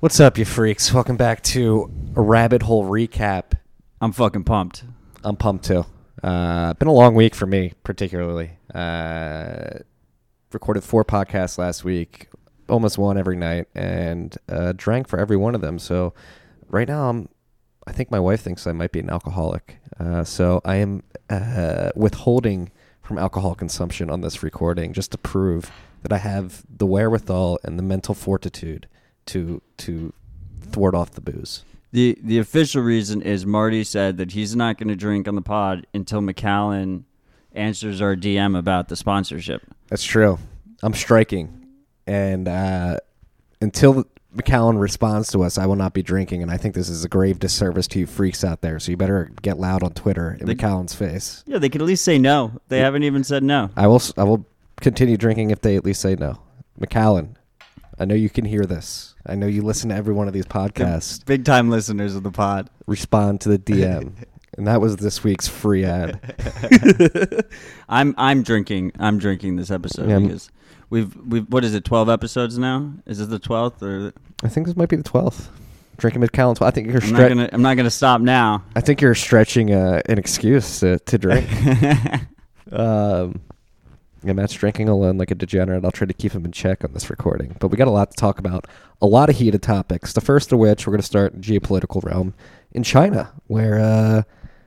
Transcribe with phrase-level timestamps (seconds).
[0.00, 0.94] What's up, you freaks?
[0.94, 3.52] Welcome back to a rabbit hole recap.
[4.00, 4.82] I'm fucking pumped.
[5.22, 5.84] I'm pumped too.
[6.22, 8.52] Uh, been a long week for me, particularly.
[8.74, 9.80] Uh,
[10.54, 12.28] recorded four podcasts last week,
[12.66, 15.78] almost one every night, and uh, drank for every one of them.
[15.78, 16.14] So
[16.70, 17.28] right now, I'm.
[17.86, 19.80] I think my wife thinks I might be an alcoholic.
[19.98, 22.70] Uh, so I am uh, withholding
[23.02, 25.70] from alcohol consumption on this recording just to prove
[26.00, 28.86] that I have the wherewithal and the mental fortitude
[29.30, 30.12] to to
[30.72, 31.64] thwart off the booze.
[31.92, 35.42] The the official reason is Marty said that he's not going to drink on the
[35.42, 37.04] pod until Macallan
[37.52, 39.62] answers our DM about the sponsorship.
[39.88, 40.38] That's true.
[40.82, 41.66] I'm striking,
[42.06, 42.98] and uh,
[43.60, 46.42] until Macallan responds to us, I will not be drinking.
[46.42, 48.78] And I think this is a grave disservice to you freaks out there.
[48.78, 51.42] So you better get loud on Twitter in They- Macallan's face.
[51.46, 52.52] Yeah, they could at least say no.
[52.68, 53.70] They haven't even said no.
[53.76, 54.00] I will.
[54.16, 54.46] I will
[54.80, 56.40] continue drinking if they at least say no.
[56.78, 57.36] Macallan,
[57.98, 59.09] I know you can hear this.
[59.26, 61.24] I know you listen to every one of these podcasts.
[61.24, 62.70] Big time listeners of the pod.
[62.86, 64.12] Respond to the DM.
[64.56, 66.20] And that was this week's free ad.
[67.88, 68.92] I'm I'm drinking.
[68.98, 70.50] I'm drinking this episode Yeah, because
[70.90, 71.84] we've we've what is it?
[71.84, 72.92] Twelve episodes now?
[73.06, 74.12] Is this the twelfth or?
[74.42, 75.50] I think this might be the twelfth.
[75.98, 76.56] Drinking Macallan.
[76.56, 76.66] 12th.
[76.66, 77.02] I think you're.
[77.02, 78.64] I'm not gonna I'm not gonna stop now.
[78.74, 81.48] I think you're stretching uh, an excuse to, to drink.
[82.72, 83.40] Um,
[84.22, 85.84] yeah, Matt's drinking alone like a degenerate.
[85.84, 87.56] I'll try to keep him in check on this recording.
[87.58, 88.66] But we got a lot to talk about.
[89.00, 90.12] A lot of heated topics.
[90.12, 92.34] The first of which we're going to start in geopolitical realm
[92.72, 94.22] in China, where uh,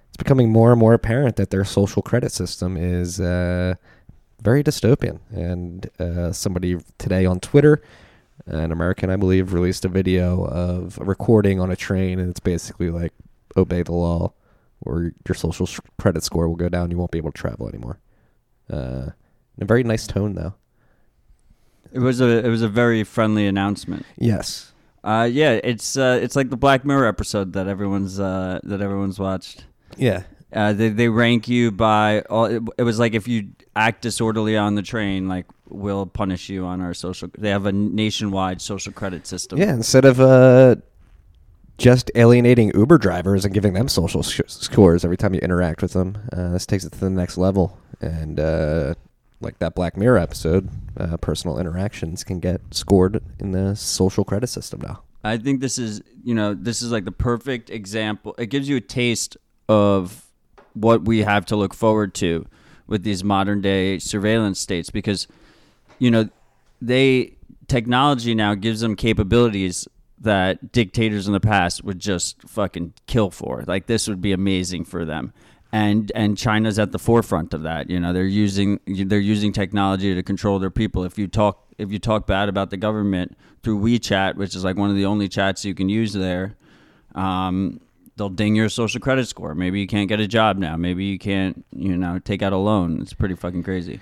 [0.08, 3.76] it's becoming more and more apparent that their social credit system is uh,
[4.42, 5.20] very dystopian.
[5.31, 7.84] And uh, somebody today on Twitter,
[8.48, 12.40] an American, I believe, released a video of a recording on a train, and it's
[12.40, 13.14] basically like
[13.56, 14.34] obey the law,
[14.81, 15.68] or your social
[16.00, 16.90] credit score will go down.
[16.90, 18.00] You won't be able to travel anymore.
[18.68, 19.12] Uh,
[19.59, 20.54] a very nice tone, though.
[21.92, 24.06] it was a it was a very friendly announcement.
[24.18, 24.72] Yes.
[25.04, 29.20] Uh, yeah, it's uh, it's like the Black Mirror episode that everyone's uh, that everyone's
[29.20, 29.66] watched.
[29.98, 30.24] Yeah.
[30.52, 32.46] Uh, they they rank you by all.
[32.46, 36.66] It, it was like if you act disorderly on the train, like we'll punish you
[36.66, 37.30] on our social.
[37.38, 39.58] They have a nationwide social credit system.
[39.59, 39.74] Yeah.
[39.74, 40.75] Instead of uh,
[41.78, 45.94] just alienating Uber drivers and giving them social sh- scores every time you interact with
[45.94, 47.78] them, uh, this takes it to the next level.
[48.00, 48.94] And uh,
[49.44, 54.48] like that Black Mirror episode, uh, personal interactions can get scored in the social credit
[54.48, 55.04] system now.
[55.24, 58.36] I think this is you know this is like the perfect example.
[58.38, 59.38] It gives you a taste
[59.70, 60.26] of
[60.74, 62.46] what we have to look forward to
[62.88, 65.28] with these modern day surveillance states because
[66.00, 66.30] you know
[66.81, 67.38] they
[67.68, 69.88] technology now gives them capabilities
[70.20, 73.64] that dictators in the past would just fucking kill for.
[73.68, 75.34] Like this would be amazing for them.
[75.73, 77.89] And and China's at the forefront of that.
[77.89, 81.03] You know, they're using they're using technology to control their people.
[81.03, 84.78] If you talk if you talk bad about the government through WeChat, which is like
[84.78, 86.56] one of the only chats you can use there,
[87.16, 87.79] um,
[88.16, 89.56] they'll ding your social credit score.
[89.56, 90.78] Maybe you can't get a job now.
[90.78, 93.01] Maybe you can't, you know, take out a loan.
[93.01, 94.00] It's pretty fucking crazy.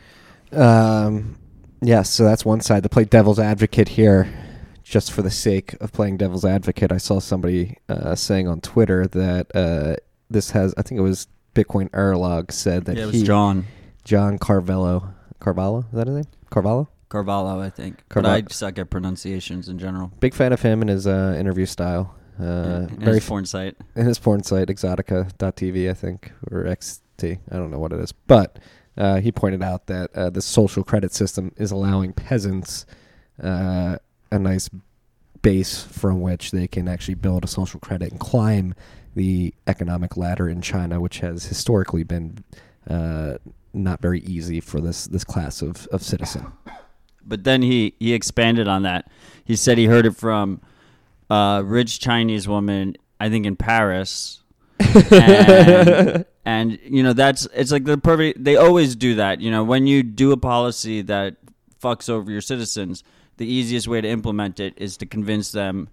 [0.52, 1.38] Um,
[1.82, 2.84] yes, so that's one side.
[2.84, 4.32] To play devil's advocate here,
[4.84, 9.08] just for the sake of playing devil's advocate, I saw somebody uh, saying on Twitter
[9.08, 9.96] that uh,
[10.30, 13.66] this has, I think it was BitcoinErrorLog said that yeah, he, John
[14.04, 16.26] John Carvello, Carvalho, is that his name?
[16.50, 16.90] Carvalho?
[17.10, 18.04] Carvalho, I think.
[18.10, 18.42] Carvalho.
[18.42, 20.12] But I suck at pronunciations in general.
[20.20, 22.16] Big fan of him and his uh, interview style.
[22.40, 22.44] Uh,
[22.90, 23.76] And very his porn site.
[23.96, 27.40] in his porn site, exotica.tv, I think, or XT.
[27.52, 28.12] I don't know what it is.
[28.14, 28.58] But
[28.98, 32.86] uh, he pointed out that uh, the social credit system is allowing peasants
[33.44, 33.98] uh,
[34.32, 34.70] a nice
[35.42, 38.74] base from which they can actually build a social credit and climb
[39.16, 42.44] the economic ladder in China, which has historically been
[42.90, 43.36] uh,
[43.74, 46.52] not very easy for this, this class of, of citizen.
[47.24, 49.10] But then he he expanded on that.
[49.44, 50.62] He said he heard it from
[51.30, 54.40] a rich Chinese woman, I think in Paris.
[55.12, 58.44] and, and you know that's it's like the perfect.
[58.44, 59.40] They always do that.
[59.40, 61.36] You know when you do a policy that
[61.82, 63.04] fucks over your citizens,
[63.38, 65.90] the easiest way to implement it is to convince them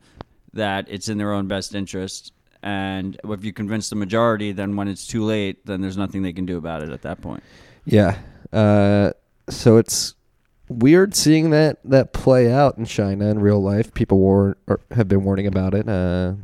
[0.54, 2.32] that it's in their own best interest.
[2.62, 6.32] And if you convince the majority, then when it's too late, then there's nothing they
[6.32, 7.42] can do about it at that point.
[7.84, 8.18] Yeah.
[8.52, 9.12] Uh,
[9.48, 10.14] so it's
[10.68, 13.94] weird seeing that that play out in China in real life.
[13.94, 15.88] People war or have been warning about it.
[15.88, 16.34] Uh,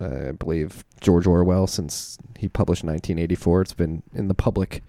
[0.00, 4.82] I believe George Orwell, since he published 1984, it's been in the public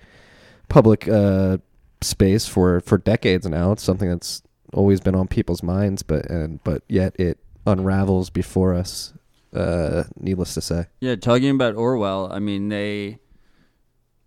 [0.70, 1.58] public uh,
[2.02, 3.72] space for for decades now.
[3.72, 4.42] It's something that's
[4.74, 9.14] always been on people's minds, but and but yet it unravels before us.
[9.54, 10.88] Uh, needless to say.
[11.00, 13.20] Yeah, talking about Orwell, I mean they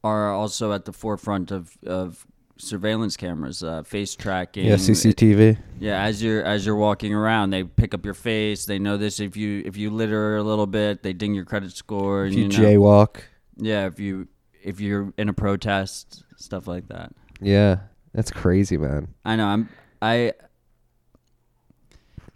[0.04, 2.26] are also at the forefront of of
[2.58, 4.66] surveillance cameras, uh, face tracking.
[4.66, 5.58] Yeah, CCTV.
[5.78, 8.66] Yeah, as you're as you're walking around, they pick up your face.
[8.66, 11.72] They know this if you if you litter a little bit, they ding your credit
[11.72, 12.26] score.
[12.26, 13.22] If and, you know, jaywalk.
[13.56, 14.28] yeah, if you
[14.62, 17.12] if you're in a protest, stuff like that.
[17.40, 17.80] Yeah,
[18.12, 19.08] that's crazy, man.
[19.24, 19.46] I know.
[19.46, 19.68] I'm
[20.00, 20.32] I.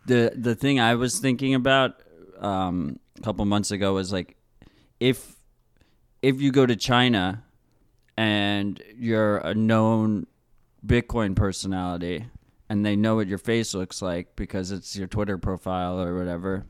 [0.06, 2.02] The the thing I was thinking about
[2.40, 4.36] um, a couple months ago was like,
[4.98, 5.36] if
[6.22, 7.44] if you go to China
[8.16, 10.26] and you're a known
[10.86, 12.26] Bitcoin personality
[12.68, 16.66] and they know what your face looks like because it's your Twitter profile or whatever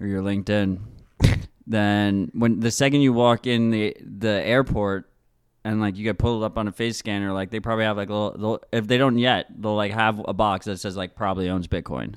[0.00, 0.80] or your LinkedIn,
[1.66, 5.10] then when the second you walk in the the airport
[5.64, 8.08] and like you get pulled up on a face scanner, like they probably have like
[8.08, 11.48] a little, if they don't yet, they'll like have a box that says like probably
[11.48, 12.14] owns Bitcoin.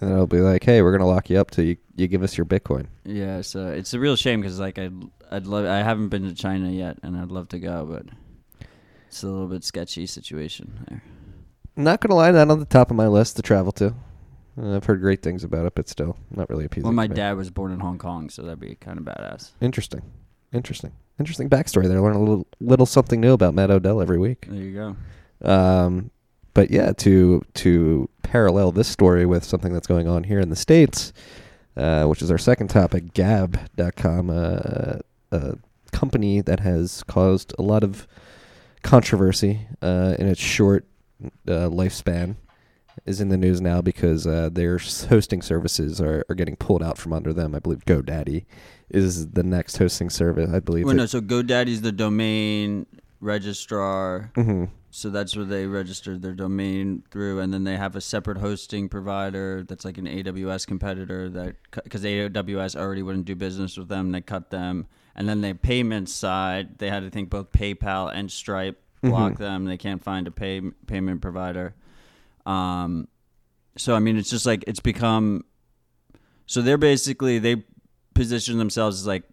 [0.00, 2.22] And then it'll be like, hey, we're gonna lock you up till you, you give
[2.22, 2.86] us your Bitcoin.
[3.04, 4.94] Yeah, so it's a real shame because like I'd
[5.30, 8.06] I'd love I haven't been to China yet and I'd love to go, but
[9.08, 11.02] it's a little bit sketchy situation there.
[11.76, 13.94] Not gonna lie, not on the top of my list to travel to.
[14.60, 16.84] Uh, I've heard great things about it, but still, not really appealing.
[16.84, 19.52] Well, my dad was born in Hong Kong, so that'd be kind of badass.
[19.60, 20.02] Interesting,
[20.52, 22.00] interesting, interesting backstory there.
[22.00, 24.46] Learn a little, little something new about Matt Odell every week.
[24.48, 24.74] There you
[25.42, 25.48] go.
[25.48, 26.10] Um,
[26.58, 30.56] but yeah, to to parallel this story with something that's going on here in the
[30.56, 31.12] states,
[31.76, 34.98] uh, which is our second topic, Gab.com, uh,
[35.30, 35.56] a
[35.92, 38.08] company that has caused a lot of
[38.82, 40.84] controversy uh, in its short
[41.46, 42.34] uh, lifespan,
[43.06, 44.78] is in the news now because uh, their
[45.08, 47.54] hosting services are, are getting pulled out from under them.
[47.54, 48.46] I believe GoDaddy
[48.90, 50.50] is the next hosting service.
[50.52, 50.86] I believe.
[50.86, 52.86] Well, no, so GoDaddy's the domain
[53.20, 54.32] registrar.
[54.34, 58.38] hmm So that's where they registered their domain through, and then they have a separate
[58.38, 63.88] hosting provider that's like an AWS competitor that because AWS already wouldn't do business with
[63.88, 68.10] them, they cut them, and then the payment side they had to think both PayPal
[68.12, 69.38] and Stripe block Mhm.
[69.38, 69.64] them.
[69.66, 71.74] They can't find a pay payment provider.
[72.46, 73.08] Um,
[73.76, 75.44] so I mean, it's just like it's become.
[76.46, 77.64] So they're basically they
[78.14, 79.24] position themselves as like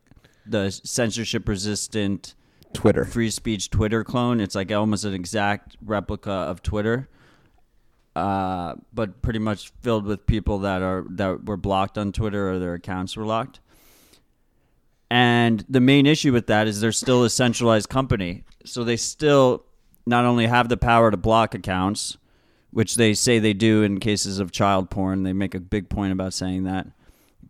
[0.46, 2.36] the censorship resistant
[2.76, 3.06] Twitter.
[3.06, 4.40] free speech Twitter clone.
[4.40, 7.10] It's like almost an exact replica of Twitter,
[8.16, 12.60] uh, but pretty much filled with people that are that were blocked on Twitter or
[12.60, 13.60] their accounts were locked.
[15.10, 19.66] And the main issue with that is they're still a centralized company, so they still
[20.06, 22.18] not only have the power to block accounts,
[22.72, 25.24] which they say they do in cases of child porn.
[25.24, 26.88] They make a big point about saying that.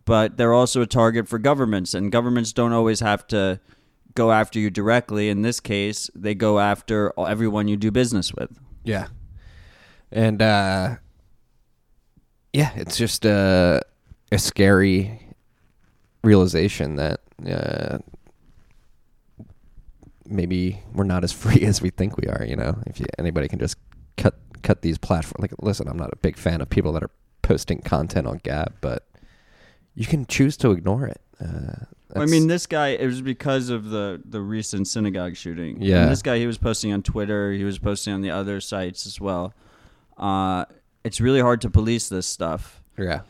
[0.04, 3.58] But they're also a target for governments, and governments don't always have to
[4.16, 5.28] go after you directly.
[5.28, 8.58] In this case, they go after everyone you do business with.
[8.84, 9.06] Yeah.
[10.10, 10.96] And uh
[12.52, 13.80] yeah, it's just uh,
[14.32, 15.20] a scary
[16.24, 17.98] realization that uh
[20.28, 22.78] maybe we're not as free as we think we are, you know.
[22.86, 23.76] If you, anybody can just
[24.16, 27.10] cut cut these platforms like listen, I'm not a big fan of people that are
[27.42, 29.06] posting content on Gab, but
[29.94, 31.20] you can choose to ignore it.
[31.40, 31.86] Uh,
[32.20, 32.88] I mean, this guy.
[32.88, 35.80] It was because of the the recent synagogue shooting.
[35.80, 36.02] Yeah.
[36.02, 37.52] And this guy, he was posting on Twitter.
[37.52, 39.54] He was posting on the other sites as well.
[40.16, 40.64] Uh,
[41.04, 42.82] it's really hard to police this stuff.
[42.98, 43.20] Yeah.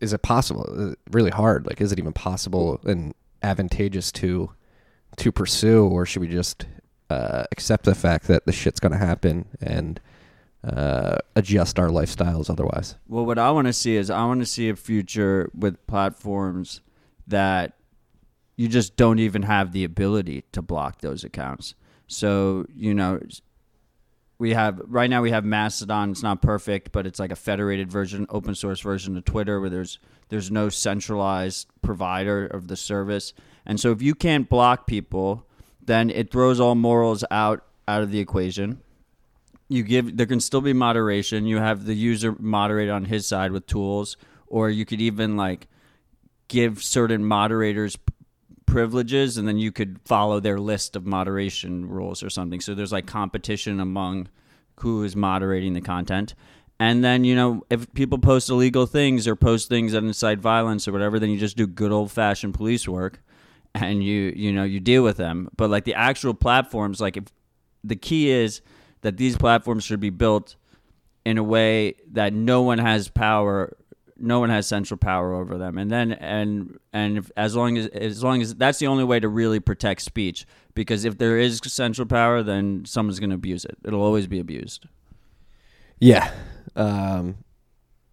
[0.00, 0.64] Is it possible?
[0.64, 1.66] Is it really hard?
[1.66, 4.50] Like, is it even possible and advantageous to
[5.16, 6.66] to pursue, or should we just
[7.10, 10.00] uh, accept the fact that the shit's gonna happen and
[10.64, 12.96] uh, adjust our lifestyles otherwise?
[13.08, 16.80] Well, what I want to see is I want to see a future with platforms
[17.26, 17.74] that
[18.60, 21.74] you just don't even have the ability to block those accounts.
[22.08, 23.18] So, you know,
[24.38, 26.10] we have right now we have Mastodon.
[26.10, 29.70] It's not perfect, but it's like a federated version, open source version of Twitter where
[29.70, 29.98] there's
[30.28, 33.32] there's no centralized provider of the service.
[33.64, 35.46] And so if you can't block people,
[35.80, 38.82] then it throws all morals out out of the equation
[39.68, 43.50] you give there can still be moderation you have the user moderate on his side
[43.50, 45.66] with tools or you could even like
[46.46, 47.96] give certain moderators
[48.70, 52.60] privileges and then you could follow their list of moderation rules or something.
[52.60, 54.28] So there's like competition among
[54.80, 56.34] who is moderating the content.
[56.78, 60.88] And then you know if people post illegal things or post things that incite violence
[60.88, 63.22] or whatever then you just do good old fashioned police work
[63.74, 65.48] and you you know you deal with them.
[65.56, 67.24] But like the actual platforms like if
[67.84, 68.62] the key is
[69.02, 70.56] that these platforms should be built
[71.24, 73.76] in a way that no one has power
[74.20, 77.86] no one has central power over them and then and and if, as long as
[77.88, 81.60] as long as that's the only way to really protect speech because if there is
[81.64, 84.86] central power then someone's going to abuse it it'll always be abused
[86.00, 86.32] Yeah.
[86.74, 87.36] Um,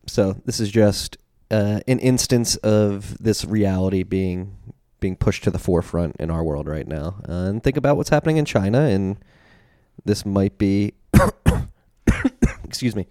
[0.06, 1.18] so this is just
[1.50, 4.56] uh, an instance of this reality being
[5.00, 7.22] being pushed to the forefront in our world right now.
[7.28, 9.18] Uh, and think about what's happening in China, and
[10.04, 10.94] this might be
[12.64, 13.08] excuse me.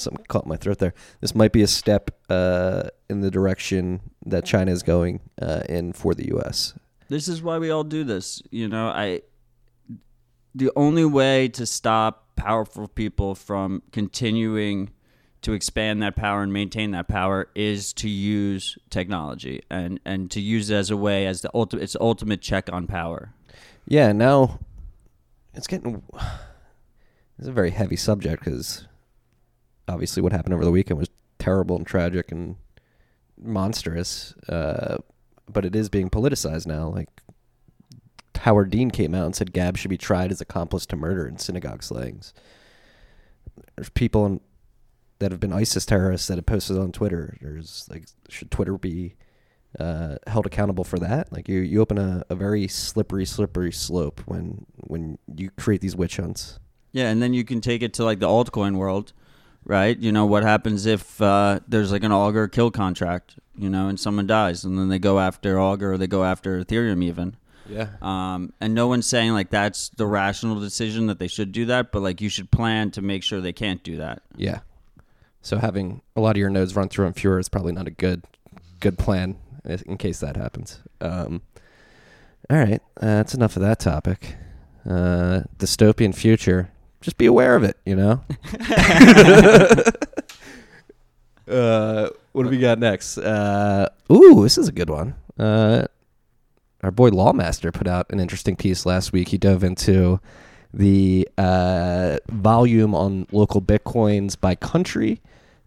[0.00, 0.94] Something caught my throat there.
[1.20, 5.92] This might be a step uh, in the direction that China is going uh, in
[5.92, 6.74] for the U.S.
[7.08, 8.42] This is why we all do this.
[8.50, 9.22] You know, I
[10.54, 14.90] the only way to stop powerful people from continuing
[15.42, 20.40] to expand that power and maintain that power is to use technology and and to
[20.40, 23.32] use it as a way as the ultimate its ultimate check on power.
[23.86, 24.60] Yeah, now
[25.54, 26.02] it's getting.
[27.38, 28.86] It's a very heavy subject because
[29.90, 32.56] obviously what happened over the weekend was terrible and tragic and
[33.36, 34.34] monstrous.
[34.48, 34.98] Uh,
[35.48, 36.88] but it is being politicized now.
[36.88, 37.08] Like
[38.36, 41.40] Howard Dean came out and said Gab should be tried as accomplice to murder and
[41.40, 42.32] synagogue slayings.
[43.76, 44.40] There's people in,
[45.18, 47.36] that have been ISIS terrorists that have posted on Twitter.
[47.40, 49.16] There's like, should Twitter be
[49.78, 51.30] uh, held accountable for that?
[51.32, 55.94] Like you, you open a, a very slippery, slippery slope when when you create these
[55.94, 56.58] witch hunts.
[56.92, 59.12] Yeah, and then you can take it to like the altcoin world,
[59.64, 59.98] right?
[59.98, 63.98] You know what happens if uh, there's like an Augur kill contract, you know, and
[63.98, 67.36] someone dies, and then they go after Augur or they go after Ethereum even.
[67.68, 67.90] Yeah.
[68.02, 71.92] Um, and no one's saying like that's the rational decision that they should do that,
[71.92, 74.22] but like you should plan to make sure they can't do that.
[74.36, 74.60] Yeah.
[75.42, 78.24] So having a lot of your nodes run through Infura is probably not a good
[78.80, 80.80] good plan in case that happens.
[81.00, 81.42] Um,
[82.48, 84.34] all right, uh, that's enough of that topic.
[84.84, 86.72] Uh, dystopian future.
[87.00, 88.22] Just be aware of it, you know.
[91.48, 93.18] uh, what do we got next?
[93.18, 95.14] Uh, ooh, this is a good one.
[95.38, 95.86] Uh,
[96.82, 99.28] our boy Lawmaster put out an interesting piece last week.
[99.28, 100.20] He dove into
[100.72, 105.20] the uh, volume on local bitcoins by country,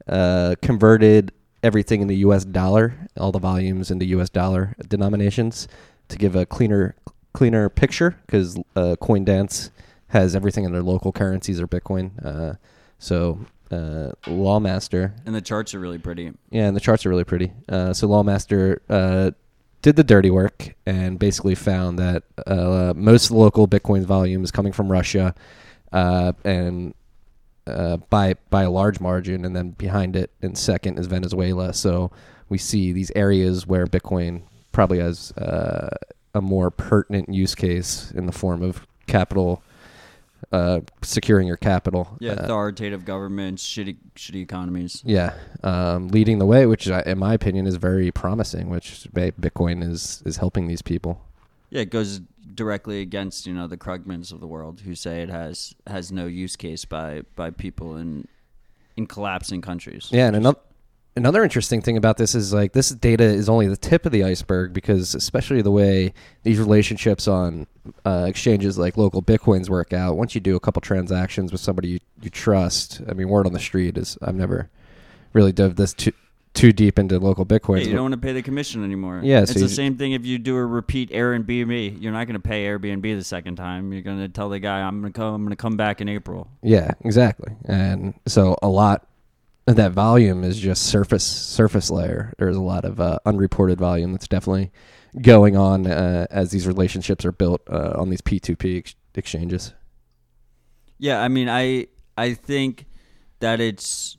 [0.08, 2.46] uh, converted everything in the U.S.
[2.46, 4.30] dollar, all the volumes into U.S.
[4.30, 5.68] dollar denominations,
[6.10, 6.96] to give a cleaner
[7.34, 9.72] cleaner picture because uh, CoinDance
[10.14, 12.12] has everything in their local currencies or Bitcoin.
[12.24, 12.56] Uh,
[13.00, 13.40] so
[13.72, 16.32] uh, Lawmaster And the charts are really pretty.
[16.52, 17.52] yeah, and the charts are really pretty.
[17.68, 19.32] Uh, so Lawmaster uh,
[19.82, 24.44] did the dirty work and basically found that uh, most of the local Bitcoin volume
[24.44, 25.34] is coming from Russia,
[25.92, 26.94] uh, and
[27.66, 31.74] uh, by by a large margin, and then behind it in second is Venezuela.
[31.74, 32.12] So
[32.50, 35.90] we see these areas where Bitcoin probably has uh,
[36.36, 39.64] a more pertinent use case in the form of capital.
[40.52, 42.18] Uh, securing your capital.
[42.20, 45.02] Yeah, Uh, authoritative governments, shitty shitty economies.
[45.06, 45.34] yeah,
[45.64, 48.70] um, leading the way, which I- in my opinion is very promising.
[48.70, 51.22] Which Bitcoin is is helping these people.
[51.70, 52.22] Yeah, it goes
[52.54, 56.26] directly against you know the Krugmans of the world who say it has has no
[56.28, 58.28] use case by by people in
[58.98, 60.10] in collapsing countries.
[60.12, 60.60] Yeah, and another
[61.16, 64.24] another interesting thing about this is like this data is only the tip of the
[64.24, 67.68] iceberg because especially the way these relationships on
[68.06, 70.18] uh, exchanges like local bitcoins work out.
[70.18, 73.54] Once you do a couple transactions with somebody you, you trust, I mean, word on
[73.54, 74.70] the street is I've never
[75.34, 76.14] really dove this too
[76.54, 77.82] too deep into local bitcoins.
[77.82, 79.22] Yeah, you don't want to pay the commission anymore.
[79.24, 82.00] Yeah, it's so the same thing if you do a repeat Airbnb.
[82.00, 83.92] You're not going to pay Airbnb the second time.
[83.92, 85.34] You're going to tell the guy, "I'm going to come.
[85.34, 87.54] I'm going to come back in April." Yeah, exactly.
[87.66, 89.08] And so a lot
[89.66, 92.34] that volume is just surface surface layer.
[92.38, 94.72] There's a lot of uh, unreported volume that's definitely
[95.22, 99.74] going on uh, as these relationships are built uh, on these P2P ex- exchanges.
[100.98, 102.86] Yeah, I mean, I I think
[103.40, 104.18] that it's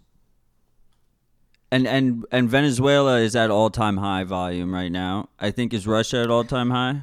[1.70, 5.28] and and and Venezuela is at all time high volume right now.
[5.38, 7.02] I think is Russia at all time high.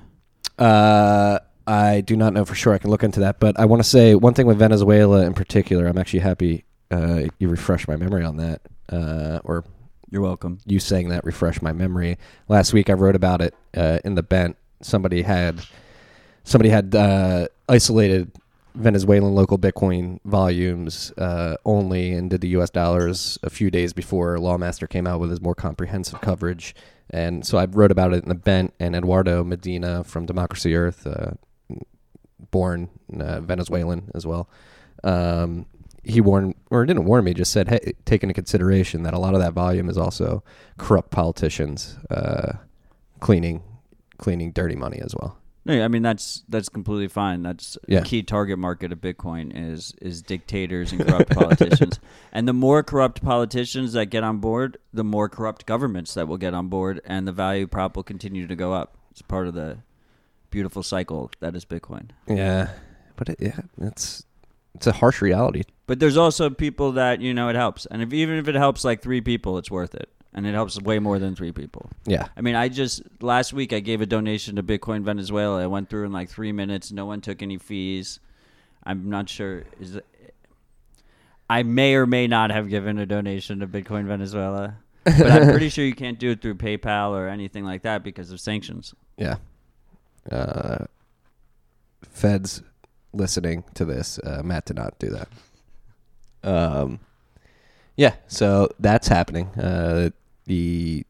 [0.57, 2.73] Uh, I do not know for sure.
[2.73, 5.33] I can look into that, but I want to say one thing with Venezuela in
[5.33, 5.87] particular.
[5.87, 9.63] I'm actually happy uh, you refreshed my memory on that, uh, or
[10.09, 10.59] You're welcome.
[10.65, 12.17] you saying that refreshed my memory.
[12.47, 14.57] Last week I wrote about it uh, in the bent.
[14.81, 15.61] Somebody had
[16.43, 18.31] somebody had uh, isolated
[18.73, 22.69] Venezuelan local Bitcoin volumes uh, only and did the U.S.
[22.69, 26.73] dollars a few days before Lawmaster came out with his more comprehensive coverage.
[27.09, 28.73] And so I wrote about it in the bent.
[28.79, 31.31] And Eduardo Medina from Democracy Earth, uh,
[32.49, 34.49] born uh, Venezuelan as well.
[35.03, 35.65] Um,
[36.03, 39.33] he warned, or didn't warn me, just said, hey, take into consideration that a lot
[39.33, 40.43] of that volume is also
[40.77, 42.53] corrupt politicians uh,
[43.19, 43.61] cleaning,
[44.17, 45.37] cleaning dirty money as well.
[45.63, 47.43] No, I mean that's that's completely fine.
[47.43, 47.99] That's Yeah.
[47.99, 51.99] a key target market of Bitcoin is is dictators and corrupt politicians.
[52.31, 56.39] And the more corrupt politicians that get on board, the more corrupt governments that will
[56.39, 58.97] get on board, and the value prop will continue to go up.
[59.11, 59.77] It's part of the
[60.49, 62.09] beautiful cycle that is Bitcoin.
[62.27, 62.69] Yeah,
[63.15, 64.25] but it, yeah, it's
[64.75, 65.63] it's a harsh reality.
[65.87, 68.83] But there's also people that you know it helps, and if even if it helps
[68.83, 71.89] like three people, it's worth it, and it helps way more than three people.
[72.05, 75.61] Yeah, I mean, I just last week I gave a donation to Bitcoin Venezuela.
[75.61, 76.91] I went through in like three minutes.
[76.91, 78.19] No one took any fees.
[78.83, 79.63] I'm not sure.
[79.79, 80.05] Is it,
[81.49, 85.67] I may or may not have given a donation to Bitcoin Venezuela, but I'm pretty
[85.69, 88.95] sure you can't do it through PayPal or anything like that because of sanctions.
[89.17, 89.35] Yeah.
[90.31, 90.85] Uh,
[92.09, 92.63] feds
[93.13, 95.27] listening to this, uh, Matt did not do that.
[96.43, 96.99] Um,
[97.95, 99.47] yeah, so that's happening.
[99.49, 100.09] Uh,
[100.45, 101.05] the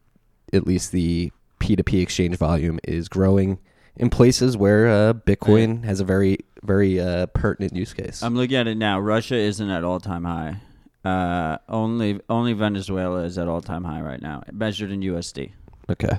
[0.52, 3.58] at least the P2P exchange volume is growing
[3.96, 8.22] in places where uh, Bitcoin has a very very uh, pertinent use case.
[8.22, 9.00] I'm looking at it now.
[9.00, 10.56] Russia isn't at all time high.
[11.04, 15.52] Uh, only only Venezuela is at all time high right now, measured in USD.
[15.90, 16.18] okay.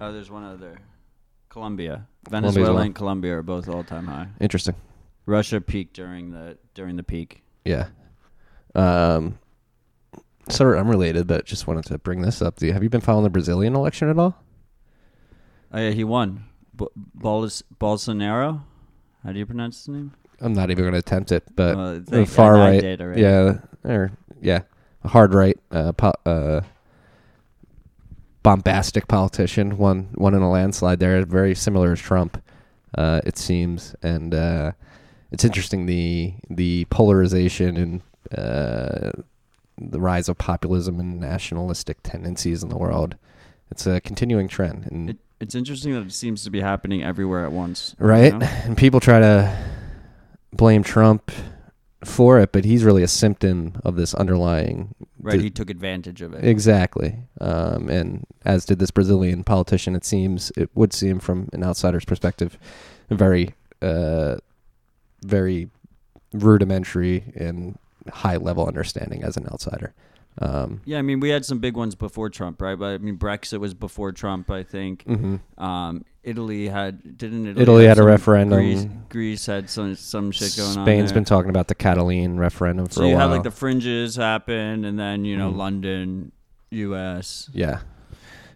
[0.00, 0.78] Oh, there's one other.
[1.48, 4.28] Colombia, Venezuela, and Colombia are both all time high.
[4.40, 4.74] Interesting.
[5.28, 7.42] Russia peaked during the during the peak.
[7.64, 7.88] Yeah.
[8.74, 9.38] Um,
[10.48, 12.56] sort of unrelated, but just wanted to bring this up.
[12.56, 14.42] Do you, have you been following the Brazilian election at all?
[15.72, 16.44] Oh yeah, he won.
[16.74, 18.62] B- Bols- Bolsonaro.
[19.22, 20.12] How do you pronounce his name?
[20.40, 22.82] I'm not even going to attempt it, but Well, the far right,
[23.18, 24.60] yeah, or yeah,
[25.02, 26.60] a hard right, uh, po- uh,
[28.42, 32.40] bombastic politician won won in a landslide there, very similar as Trump,
[32.96, 34.72] uh, it seems, and uh,
[35.30, 38.02] it's interesting the the polarization and
[38.36, 39.10] uh,
[39.80, 43.16] the rise of populism and nationalistic tendencies in the world.
[43.70, 47.44] It's a continuing trend, and It, it's interesting that it seems to be happening everywhere
[47.44, 47.94] at once.
[48.00, 48.34] you right?
[48.34, 48.46] know?
[48.64, 49.56] And people try to
[50.52, 51.30] blame Trump
[52.04, 54.94] for it, but he's really a symptom of this underlying.
[55.20, 55.36] Right.
[55.36, 56.44] di- He took advantage of it.
[56.44, 57.16] exactly.
[57.40, 62.04] Um, and as did this Brazilian politician, it seems it would seem from an outsider's
[62.06, 62.56] perspective,
[63.10, 64.36] very, uh,
[65.24, 65.70] very
[66.32, 67.78] rudimentary and
[68.12, 69.94] high level understanding as an outsider.
[70.40, 72.78] Um, Yeah, I mean, we had some big ones before Trump, right?
[72.78, 75.04] But I mean, Brexit was before Trump, I think.
[75.04, 75.40] mhm.
[75.58, 78.58] Um, Italy had didn't Italy, Italy had a referendum.
[78.58, 80.84] Greece, Greece had some some shit going on.
[80.84, 84.14] Spain's been talking about the Catalan referendum for so a you had like the fringes
[84.16, 85.56] happen, and then you know Mhm.
[85.56, 86.32] London,
[86.70, 87.48] U.S.
[87.52, 87.80] yeah.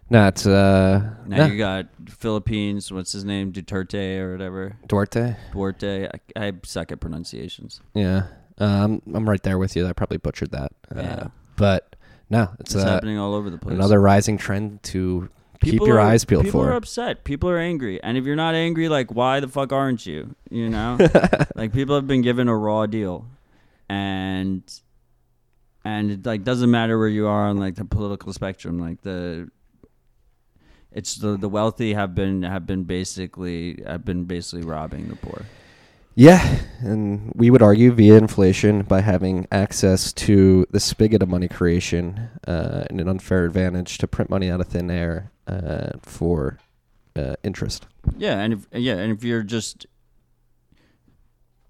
[0.09, 2.91] No, it's uh, Now you got Philippines.
[2.91, 3.51] What's his name?
[3.51, 4.77] Duterte or whatever.
[4.87, 5.35] Duarte.
[5.53, 6.07] Duarte.
[6.35, 7.81] I, I suck at pronunciations.
[7.95, 8.27] Yeah,
[8.59, 9.87] um, I'm right there with you.
[9.87, 10.71] I probably butchered that.
[10.95, 11.27] Uh, Yeah.
[11.55, 11.95] but
[12.29, 13.73] no, it's, It's uh, happening all over the place.
[13.75, 15.29] another rising trend to
[15.63, 16.69] keep your are, eyes peeled people for.
[16.71, 17.23] are upset.
[17.23, 20.35] People are angry, and if you're not angry, like, why the fuck aren't you?
[20.51, 20.97] You know,
[21.55, 23.25] like people have been given a raw deal,
[23.89, 24.61] and
[25.85, 28.77] and it like doesn't matter where you are on like the political spectrum.
[28.79, 29.49] Like the
[30.93, 35.45] it's the the wealthy have been have been basically have been basically robbing the poor.
[36.15, 41.47] Yeah, and we would argue via inflation by having access to the spigot of money
[41.47, 46.59] creation uh, and an unfair advantage to print money out of thin air uh, for
[47.15, 47.87] uh, interest.
[48.15, 49.87] Yeah, and if yeah, and if you're just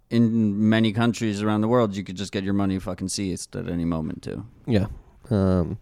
[0.09, 3.69] in many countries around the world, you could just get your money fucking seized at
[3.69, 4.45] any moment too.
[4.67, 4.87] Yeah.
[5.29, 5.79] Um,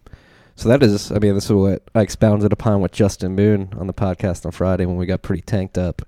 [0.62, 3.88] so that is, I mean, this is what I expounded upon with Justin Boone on
[3.88, 6.02] the podcast on Friday when we got pretty tanked up.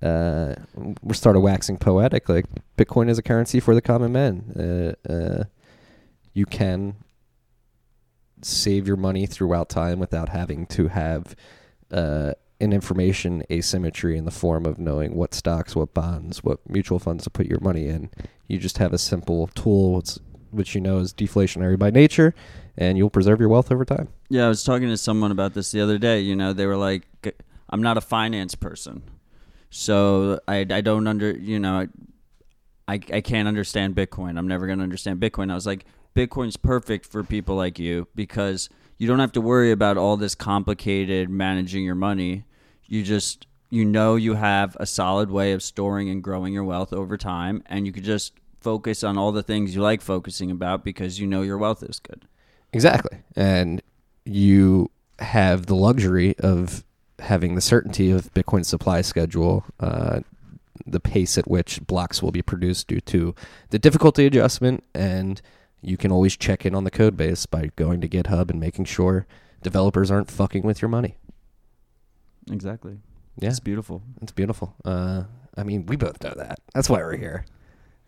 [0.00, 0.54] Uh,
[1.02, 2.26] we started waxing poetic.
[2.26, 2.46] Like
[2.78, 4.96] Bitcoin is a currency for the common man.
[5.06, 5.44] Uh, uh,
[6.32, 6.96] you can
[8.40, 11.36] save your money throughout time without having to have
[11.90, 16.98] uh, an information asymmetry in the form of knowing what stocks, what bonds, what mutual
[16.98, 18.08] funds to put your money in.
[18.48, 20.02] You just have a simple tool,
[20.50, 22.34] which you know is deflationary by nature,
[22.76, 24.08] and you'll preserve your wealth over time.
[24.28, 26.20] Yeah, I was talking to someone about this the other day.
[26.20, 27.02] You know, they were like,
[27.68, 29.02] "I'm not a finance person,
[29.70, 31.88] so I I don't under you know,
[32.88, 34.38] I I can't understand Bitcoin.
[34.38, 35.84] I'm never gonna understand Bitcoin." I was like,
[36.16, 40.34] "Bitcoin's perfect for people like you because you don't have to worry about all this
[40.34, 42.44] complicated managing your money.
[42.86, 46.92] You just you know you have a solid way of storing and growing your wealth
[46.92, 50.84] over time, and you could just." Focus on all the things you like focusing about
[50.84, 52.28] because you know your wealth is good.
[52.72, 53.18] Exactly.
[53.36, 53.82] And
[54.24, 56.84] you have the luxury of
[57.18, 60.20] having the certainty of Bitcoin's supply schedule, uh,
[60.86, 63.34] the pace at which blocks will be produced due to
[63.70, 65.40] the difficulty adjustment, and
[65.80, 68.86] you can always check in on the code base by going to GitHub and making
[68.86, 69.26] sure
[69.62, 71.16] developers aren't fucking with your money.
[72.50, 72.98] Exactly.
[73.38, 74.02] Yeah, It's beautiful.
[74.20, 74.74] it's beautiful.
[74.84, 75.24] Uh,
[75.56, 76.58] I mean, we both know that.
[76.74, 77.44] That's why we're here.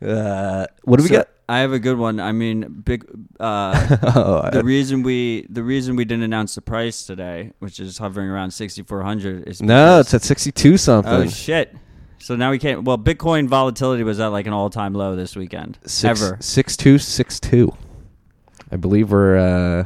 [0.05, 1.29] Uh, what do we So, got?
[1.49, 2.21] I have a good one.
[2.21, 3.05] I mean, big.
[3.38, 7.99] Uh, oh, the reason we the reason we didn't announce the price today, which is
[7.99, 11.12] hovering around sixty four hundred, is no, it's at sixty-two something.
[11.12, 11.75] oh shit.
[12.19, 12.85] So now we can't.
[12.85, 15.79] Well, Bitcoin volatility was at like an all time low this weekend.
[15.85, 16.38] Six, Ever.
[16.40, 17.77] six two six two.
[18.73, 19.37] I believe we're.
[19.37, 19.85] Uh,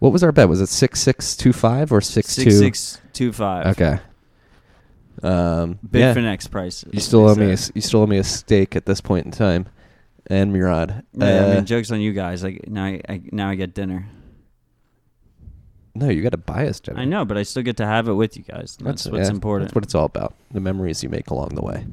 [0.00, 0.48] what was our bet?
[0.48, 2.50] Was it six six two five or six two?
[2.50, 3.66] Six six two five.
[3.78, 4.00] Okay.
[5.22, 6.14] Um, yeah.
[6.14, 6.84] Bitfinex price.
[6.92, 7.46] You still owe me.
[7.52, 9.66] A, you still owe me a steak at this point in time,
[10.28, 11.04] and Murad.
[11.12, 12.42] Yeah, I Uh, mean, jokes on you guys.
[12.42, 14.06] Like now, I, I now I get dinner.
[15.94, 16.98] no, you got to buy us dinner.
[17.00, 18.76] I know, but I still get to have it with you guys.
[18.80, 19.68] That's, what's yeah, important.
[19.68, 20.34] That's what it's all about.
[20.52, 21.84] The memories you make along the way.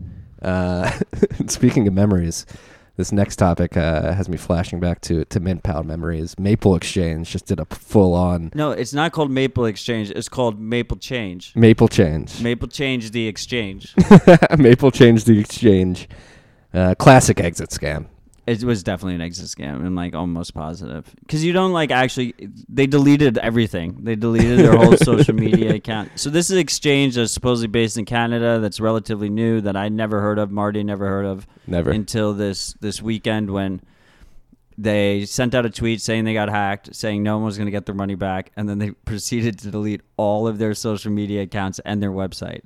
[0.42, 0.92] Uh,
[1.48, 2.46] speaking of memories,
[2.98, 6.38] this next topic uh, has me flashing back to to MintPal memories.
[6.38, 10.12] Maple Exchange just did a full on no, it's not called Maple Exchange.
[10.12, 11.56] It's called Maple Change.
[11.56, 12.42] Maple Change.
[12.42, 13.94] Maple Change the exchange.
[14.58, 16.10] Maple Change the exchange.
[16.74, 18.08] Uh, classic exit scam.
[18.48, 19.86] It was definitely an exit scam.
[19.86, 22.34] I'm like almost positive because you don't like actually.
[22.70, 23.98] They deleted everything.
[24.04, 26.12] They deleted their whole social media account.
[26.16, 28.60] So this is exchange that's supposedly based in Canada.
[28.60, 29.60] That's relatively new.
[29.60, 30.50] That I never heard of.
[30.50, 31.46] Marty never heard of.
[31.68, 31.92] Never.
[31.92, 33.82] until this this weekend when
[34.78, 37.72] they sent out a tweet saying they got hacked, saying no one was going to
[37.72, 41.42] get their money back, and then they proceeded to delete all of their social media
[41.42, 42.62] accounts and their website.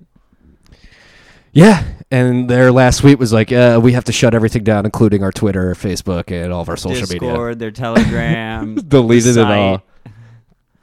[1.54, 5.24] Yeah, and their last tweet was like, uh, "We have to shut everything down, including
[5.24, 9.48] our Twitter, Facebook, and all of our social media." Discord, their Telegram, Deleted the it
[9.48, 9.84] all.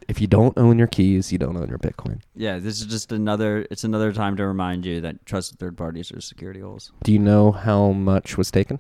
[0.09, 2.21] If you don't own your keys, you don't own your Bitcoin.
[2.35, 3.67] Yeah, this is just another.
[3.71, 6.93] It's another time to remind you that trusted third parties are security holes.
[7.03, 8.79] Do you know how much was taken?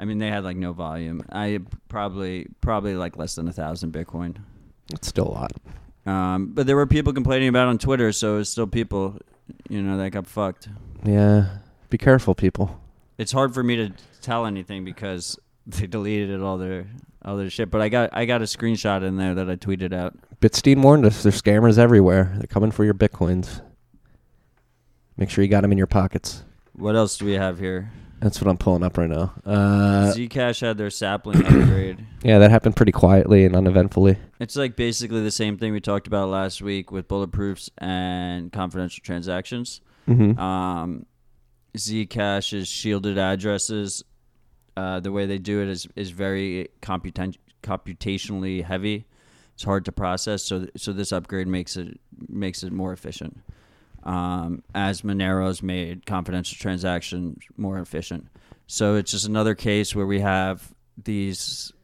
[0.00, 1.22] I mean, they had like no volume.
[1.30, 4.36] I probably probably like less than a thousand Bitcoin.
[4.92, 5.52] It's still a lot.
[6.08, 9.18] Um, but there were people complaining about it on Twitter, so it's still people,
[9.68, 10.68] you know, that got fucked.
[11.04, 11.58] Yeah.
[11.90, 12.80] Be careful, people.
[13.18, 13.92] it's hard for me to
[14.22, 16.86] tell anything because they deleted all their
[17.24, 17.70] all their shit.
[17.70, 20.16] But I got I got a screenshot in there that I tweeted out.
[20.40, 21.22] Bitstein warned us.
[21.22, 22.32] There's scammers everywhere.
[22.36, 23.60] They're coming for your bitcoins.
[25.16, 26.44] Make sure you got them in your pockets.
[26.74, 27.90] What else do we have here?
[28.20, 29.32] That's what I'm pulling up right now.
[29.46, 32.04] Uh, Zcash had their sapling upgrade.
[32.22, 34.18] yeah, that happened pretty quietly and uneventfully.
[34.40, 39.02] It's like basically the same thing we talked about last week with bulletproofs and confidential
[39.04, 39.80] transactions.
[40.08, 40.38] Mm-hmm.
[40.38, 41.06] Um,
[41.76, 44.02] Zcash's shielded addresses,
[44.76, 49.06] uh, the way they do it is is very computan- computationally heavy.
[49.54, 53.40] It's hard to process, so th- so this upgrade makes it makes it more efficient.
[54.08, 58.28] Um, as Monero's made confidential transactions more efficient,
[58.66, 61.74] so it's just another case where we have these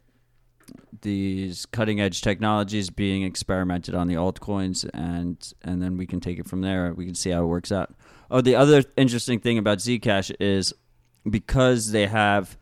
[1.03, 6.39] these cutting edge technologies being experimented on the altcoins and and then we can take
[6.39, 6.95] it from there.
[6.95, 7.95] We can see how it works out.
[8.31, 10.73] Oh the other interesting thing about zcash is
[11.29, 12.57] because they have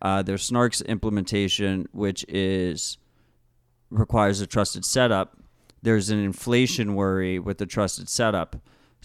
[0.00, 2.98] uh, their snarks implementation which is
[3.90, 5.36] requires a trusted setup
[5.82, 8.56] there's an inflation worry with the trusted setup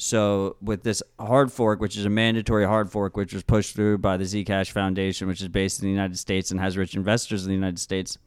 [0.04, 4.00] so with this hard fork, which is a mandatory hard fork, which was pushed through
[4.00, 7.44] by the Zcash Foundation, which is based in the United States and has rich investors
[7.44, 8.18] in the United States,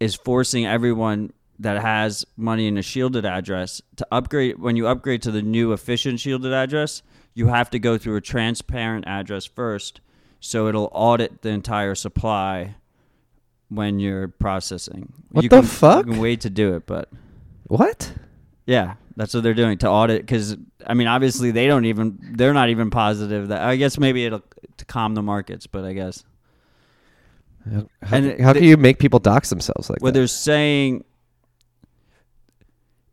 [0.00, 4.58] is forcing everyone that has money in a shielded address to upgrade.
[4.58, 7.02] When you upgrade to the new efficient shielded address,
[7.32, 10.00] you have to go through a transparent address first,
[10.40, 12.74] so it'll audit the entire supply
[13.68, 15.12] when you're processing.
[15.30, 16.06] What you the can, fuck?
[16.06, 17.08] You can wait to do it, but
[17.68, 18.12] What?
[18.68, 20.20] Yeah, that's what they're doing to audit.
[20.22, 23.62] Because I mean, obviously they don't even they're not even positive that.
[23.62, 24.42] I guess maybe it'll
[24.76, 26.22] to calm the markets, but I guess
[27.68, 30.18] How, And how the- can you make people dox themselves like what that?
[30.18, 31.04] Well, they're saying.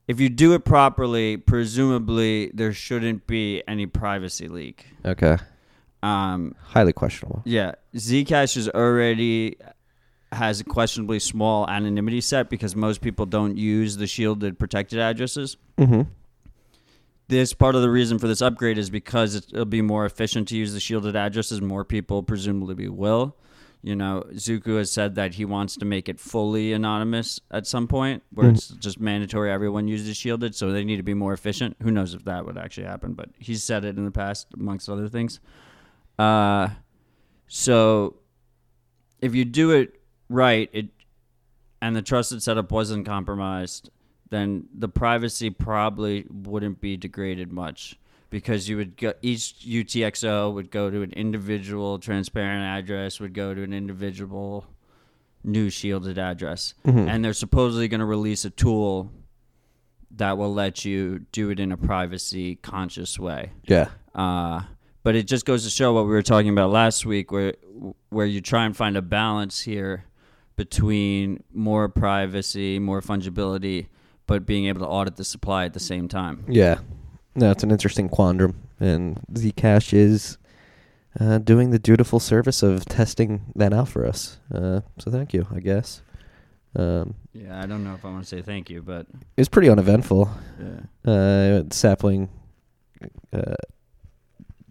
[0.07, 4.85] If you do it properly, presumably there shouldn't be any privacy leak.
[5.03, 5.37] Okay.
[6.03, 7.41] Um, Highly questionable.
[7.45, 9.57] yeah, Zcash is already
[10.31, 15.57] has a questionably small anonymity set because most people don't use the shielded protected addresses.
[15.77, 16.01] Mm-hmm.
[17.27, 20.47] this part of the reason for this upgrade is because it- it'll be more efficient
[20.49, 21.59] to use the shielded addresses.
[21.59, 23.35] More people presumably will.
[23.81, 27.87] You know, Zooko has said that he wants to make it fully anonymous at some
[27.87, 28.55] point, where Mhm.
[28.55, 31.75] it's just mandatory everyone uses shielded, so they need to be more efficient.
[31.81, 33.13] Who knows if that would actually happen?
[33.13, 35.39] But he's said it in the past, amongst other things.
[36.19, 36.69] Uh,
[37.47, 38.17] so
[39.21, 39.94] if you do it
[40.29, 40.87] right, it
[41.81, 43.89] and the trusted setup wasn't compromised,
[44.29, 50.71] then the privacy probably wouldn't be degraded much because you would go each UTXO would
[50.71, 54.65] go to an individual transparent address would go to an individual
[55.43, 57.07] new shielded address Mhm.
[57.07, 59.11] and they're supposedly going to release a tool
[60.11, 63.89] that will let you do it in a privacy conscious way Yeah.
[64.15, 64.61] uh,
[65.03, 67.53] but it just goes to show what we were talking about last week, where
[68.09, 70.05] where you try and find a balance here
[70.55, 73.87] between more privacy, more fungibility,
[74.27, 76.45] but being able to audit the supply at the same time.
[76.47, 76.79] Yeah.
[77.35, 80.37] No, it's an interesting quandrum, and Zcash is
[81.19, 84.39] uh, doing the dutiful service of testing that out for us.
[84.53, 86.01] Uh, so thank you, I guess.
[86.77, 89.01] Um, Yeah, I don't know if I want to say thank you, but
[89.37, 90.29] it was pretty uneventful.
[90.59, 91.11] yeah.
[91.11, 92.29] Uh, sapling
[93.33, 93.55] uh,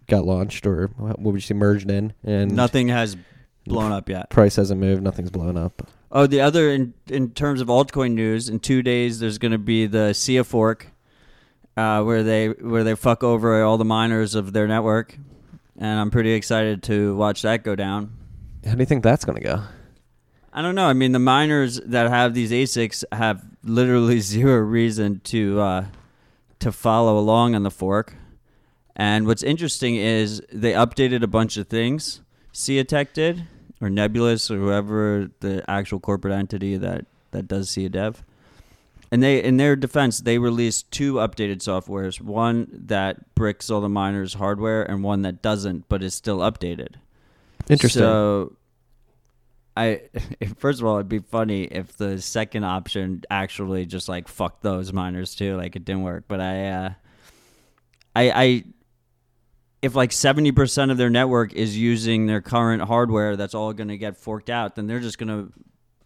[0.07, 3.15] got launched or what would you say merged in, and Nothing has
[3.65, 4.29] blown up yet.
[4.29, 5.03] price hasn't moved.
[5.03, 5.87] Nothing's blown up.
[6.11, 9.57] Oh, the other in in terms of altcoin news, in two days there's going to
[9.57, 10.91] be the Sia fork,
[11.75, 15.17] uh, where they where they fuck over all the miners of their network,
[15.77, 18.15] and I'm pretty excited to watch that go down.
[18.65, 19.63] How do you think that's gonna go?
[20.53, 20.87] I don't know.
[20.87, 25.85] I mean, the miners that have these ASICs have literally zero reason to uh,
[26.59, 28.15] to follow along on the fork.
[28.95, 32.21] And what's interesting is they updated a bunch of things.
[32.53, 33.45] Sia Tech did,
[33.85, 38.23] or Nebulous, or whoever the actual corporate entity that that does Sia Dev.
[39.11, 43.89] And they, in their defense, they released two updated softwares: one that bricks all the
[43.89, 46.95] miners' hardware, and one that doesn't, but is still updated.
[47.69, 48.01] Interesting.
[48.01, 48.55] So,
[49.77, 50.01] I
[50.57, 54.91] first of all, it'd be funny if the second option actually just like fuck those
[54.91, 56.23] miners too, like it didn't work.
[56.27, 56.93] But I, uh,
[58.15, 58.63] I, I,
[59.85, 63.89] if like seventy percent of their network is using their current hardware, that's all going
[63.89, 64.75] to get forked out.
[64.75, 65.53] Then they're just going to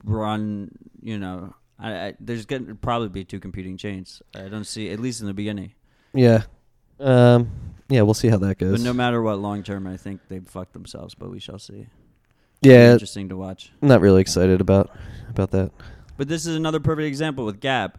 [0.03, 0.69] run.
[1.01, 4.21] You know, I, I, there's going to probably be two competing chains.
[4.35, 5.73] I don't see, at least in the beginning.
[6.13, 6.43] yeah.
[6.99, 7.49] Um.
[7.87, 8.73] Yeah, we'll see how that goes.
[8.73, 11.15] But no matter what, long term, I think they've fucked themselves.
[11.15, 11.87] But we shall see.
[12.61, 13.71] yeah, interesting to watch.
[13.81, 14.91] I'm not really excited about
[15.29, 15.71] about that.
[16.17, 17.97] But this is another perfect example with Gab.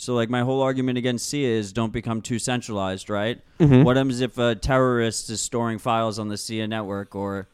[0.00, 3.38] So like my whole argument against SIA is don't become too centralized, right?
[3.58, 3.84] Mhm.
[3.84, 7.48] What happens if a terrorist is storing files on the SIA network, or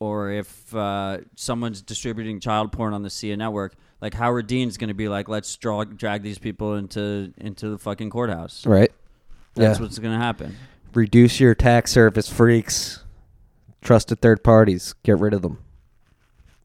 [0.00, 3.74] or if uh, someone's distributing child porn on the SIA network?
[4.00, 7.76] Like Howard Dean's going to be like, let's draw, drag these people into into the
[7.76, 8.64] fucking courthouse.
[8.64, 8.90] Right.
[9.54, 9.82] That's yeah.
[9.84, 10.56] what's going to happen.
[10.94, 13.04] Reduce your attack surface freaks.
[13.82, 14.94] Trusted third parties.
[15.02, 15.58] Get rid of them.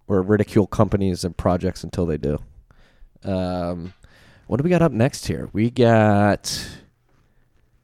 [0.07, 2.39] Or ridicule companies and projects until they do.
[3.25, 3.93] Um,
[4.47, 5.49] what do we got up next here?
[5.53, 6.67] We got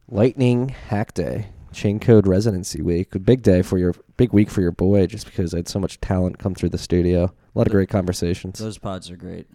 [0.07, 3.13] Lightning Hack Day, Chain Code Residency Week.
[3.15, 5.79] A big day for your big week for your boy, just because I had so
[5.79, 7.25] much talent come through the studio.
[7.25, 8.59] A lot of great conversations.
[8.59, 9.47] Those pods are great,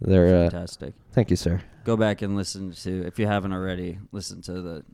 [0.00, 0.94] They're uh, fantastic.
[1.12, 1.60] thank you, sir.
[1.84, 3.98] Go back and listen to if you haven't already.
[4.12, 4.84] Listen to the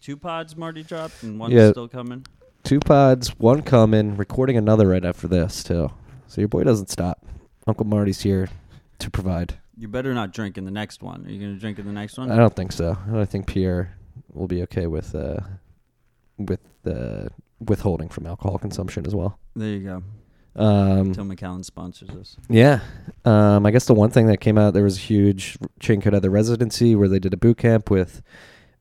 [0.00, 1.70] two pods Marty dropped, and one's Yeah.
[1.70, 2.26] still coming.
[2.64, 5.90] Two pods, one coming, recording another right after this too.
[6.26, 7.24] So your boy doesn't stop.
[7.66, 8.48] Uncle Marty's here
[8.98, 9.54] to provide.
[9.76, 11.26] You better not drink in the next one.
[11.26, 12.30] Are you going to drink in the next one?
[12.30, 12.96] I don't think so.
[13.14, 13.96] I think Pierre
[14.32, 15.38] will be okay with uh,
[16.38, 17.28] with uh,
[17.60, 19.38] withholding from alcohol consumption as well.
[19.56, 20.02] There you go.
[20.54, 22.36] Um, Till Macallan sponsors us.
[22.50, 22.80] yeah.
[23.24, 26.14] Um, I guess the one thing that came out there was a huge chain code
[26.14, 28.20] at the residency where they did a boot camp with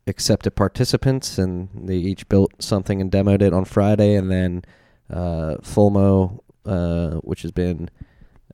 [0.06, 4.65] accepted participants and they each built something and demoed it on Friday and then
[5.10, 7.89] uh, Fulmo, uh, which has been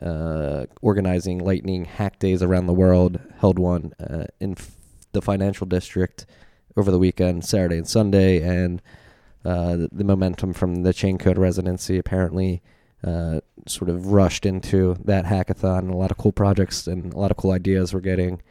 [0.02, 4.72] uh, organizing lightning hack days around the world, held one uh, in f-
[5.12, 6.26] the financial district
[6.76, 8.82] over the weekend, Saturday and Sunday, and
[9.44, 12.62] uh, the, momentum from the chain code residency apparently
[13.04, 15.90] uh, sort of rushed into that hackathon.
[15.90, 18.42] A lot of cool projects and a lot of cool ideas were getting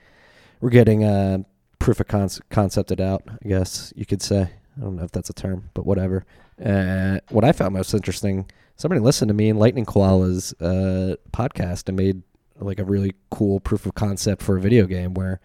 [0.60, 1.38] we're getting uh,
[1.78, 3.22] proof of conce- concepted out.
[3.28, 4.50] I guess you could say.
[4.76, 6.24] I don't know if that's a term, but whatever.
[6.62, 11.88] Uh, what I found most interesting, somebody listened to me in Lightning Koala's uh, podcast
[11.88, 12.22] and made
[12.58, 15.40] like a really cool proof of concept for a video game where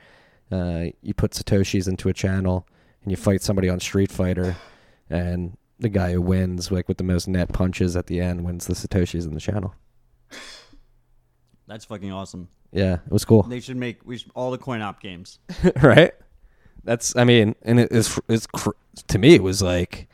[0.51, 2.67] uh, you put satoshis into a channel
[3.03, 4.55] and you fight somebody on Street Fighter,
[5.09, 8.67] and the guy who wins, like with the most net punches at the end, wins
[8.67, 9.73] the satoshis in the channel.
[11.67, 12.49] That's fucking awesome.
[12.71, 13.43] Yeah, it was cool.
[13.43, 15.39] They should make we should, all the coin op games.
[15.81, 16.11] right?
[16.83, 18.71] That's I mean, and it is it's cr-
[19.07, 20.07] to me it was like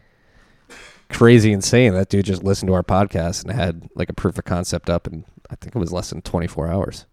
[1.09, 4.45] crazy insane that dude just listened to our podcast and had like a proof of
[4.45, 7.05] concept up and I think it was less than 24 hours.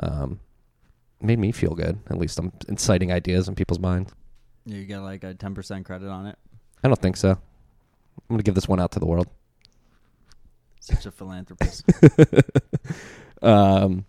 [0.00, 0.40] Um
[1.20, 1.98] made me feel good.
[2.08, 4.12] At least I'm inciting ideas in people's minds.
[4.64, 6.36] You get like a ten percent credit on it.
[6.82, 7.30] I don't think so.
[7.30, 7.38] I'm
[8.28, 9.28] going to give this one out to the world.
[10.80, 11.84] Such a philanthropist.
[13.42, 14.04] um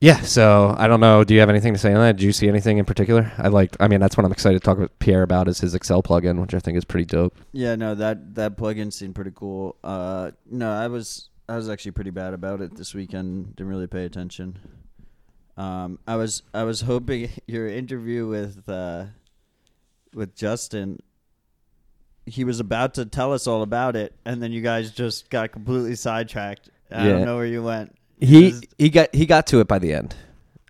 [0.00, 1.24] yeah, so I don't know.
[1.24, 2.16] Do you have anything to say on that?
[2.16, 3.32] Did you see anything in particular?
[3.38, 3.76] I liked.
[3.80, 6.40] I mean, that's what I'm excited to talk with Pierre about is his Excel plugin,
[6.40, 7.34] which I think is pretty dope.
[7.52, 9.76] yeah, no that that plugin seemed pretty cool.
[9.82, 13.56] Uh, no, I was I was actually pretty bad about it this weekend.
[13.56, 14.58] Didn't really pay attention.
[15.56, 19.06] Um, I was I was hoping your interview with uh,
[20.12, 21.00] with Justin.
[22.26, 25.52] He was about to tell us all about it, and then you guys just got
[25.52, 26.68] completely sidetracked.
[26.90, 27.12] I Yeah.
[27.12, 27.95] don't know where you went.
[28.18, 30.14] He Just- he got he got to it by the end.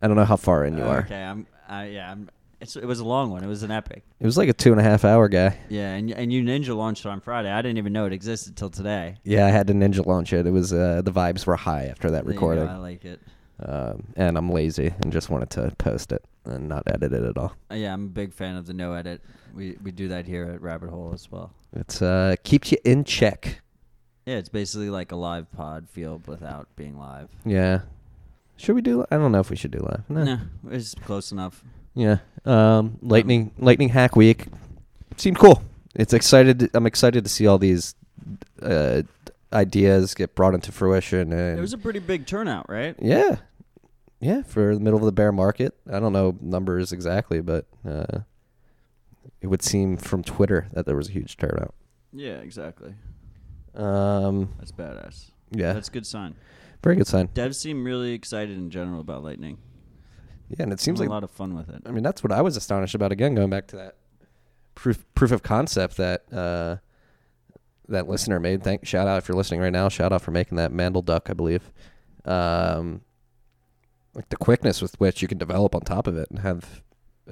[0.02, 1.00] I don't know how far in you are.
[1.00, 1.46] Okay, I'm.
[1.68, 2.28] I yeah, I'm.
[2.61, 3.44] It's, it was a long one.
[3.44, 4.02] It was an epic.
[4.18, 5.59] It was like a two and a half hour guy.
[5.68, 7.50] Yeah, and and you ninja launched it on Friday.
[7.50, 9.16] I didn't even know it existed till today.
[9.24, 10.46] Yeah, I had to ninja launch it.
[10.46, 12.66] It was uh, the vibes were high after that There you recording.
[12.68, 13.20] I like it.
[13.61, 17.37] um, and I'm lazy and just wanted to post it and not edit it at
[17.38, 17.54] all.
[17.70, 19.20] Uh, yeah, I'm a big fan of the no edit.
[19.54, 21.52] We we do that here at Rabbit Hole as well.
[21.74, 23.61] It's uh keeps you in check.
[24.26, 27.28] Yeah, it's basically like a live pod field without being live.
[27.44, 27.80] Yeah.
[28.56, 29.04] Should we do?
[29.10, 30.02] I don't know if we should do live.
[30.08, 30.24] No.
[30.24, 30.38] Nah,
[30.70, 31.62] it's close enough.
[31.94, 32.18] Yeah.
[32.44, 34.46] Um, lightning Lightning Hack Week
[35.16, 35.62] seemed cool.
[35.94, 36.70] It's excited.
[36.74, 37.94] I'm excited to see all these
[38.60, 39.02] uh,
[39.52, 41.32] ideas get brought into fruition.
[41.32, 42.96] And It was a pretty big turnout, right?
[43.00, 43.36] yeah,
[44.20, 45.74] yeah, for the middle of the bear market.
[45.90, 48.20] I don't know numbers exactly, but uh,
[49.40, 51.74] it would seem from Twitter that there was a huge turnout.
[52.12, 52.94] Yeah, exactly.
[53.76, 55.30] Um, That's badass.
[55.50, 56.34] yeah, That's a good sign.
[56.82, 57.28] very good sign.
[57.28, 59.58] Devs seem really excited in general about Lightning.
[60.48, 61.82] Yeah, and it seems Having like a lot of fun with it.
[61.86, 63.12] I mean, that's what I was astonished about.
[63.12, 63.96] Again, going back to that
[64.74, 66.76] proof proof of concept that uh,
[67.88, 68.62] that listener made.
[68.62, 69.88] Thank shout out if you're listening right now.
[69.88, 71.72] Shout out for making that Mandel duck, I believe.
[72.24, 73.02] Um,
[74.14, 76.82] like the quickness with which you can develop on top of it and have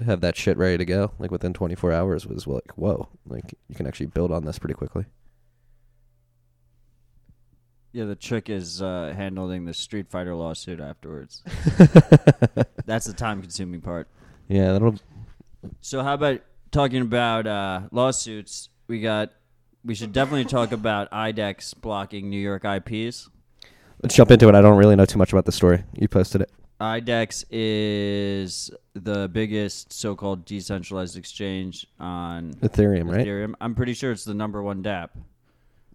[0.04, 3.08] have that shit ready to go, like within 24 hours, was like whoa.
[3.26, 5.06] Like you can actually build on this pretty quickly.
[7.94, 11.44] Yeah, the trick is uh, handling the Street Fighter lawsuit afterwards.
[12.86, 14.08] That's the time-consuming part.
[14.48, 14.96] yeah, that'll.
[15.80, 16.40] So how about
[16.72, 18.68] talking about uh, lawsuits?
[18.88, 19.30] We got.
[19.84, 23.28] We should definitely talk about IDEX blocking New York IPs.
[24.02, 24.56] Let's jump into it.
[24.56, 25.84] I don't really know too much about the story.
[25.94, 26.50] You posted it.
[26.80, 33.24] IDEX is the biggest so-called decentralized exchange on Ethereum, right?
[33.24, 33.54] Ethereum.
[33.60, 35.10] I'm pretty sure it's the number one DApp.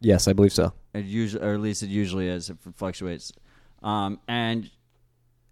[0.01, 0.73] Yes, I believe so.
[0.93, 2.49] It usually, or at least it usually is.
[2.49, 3.31] It fluctuates,
[3.83, 4.69] um, and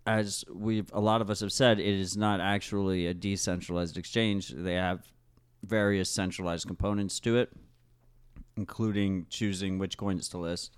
[0.06, 4.50] as we've a lot of us have said, it is not actually a decentralized exchange.
[4.50, 5.12] They have
[5.64, 7.52] various centralized components to it,
[8.56, 10.78] including choosing which coins to list,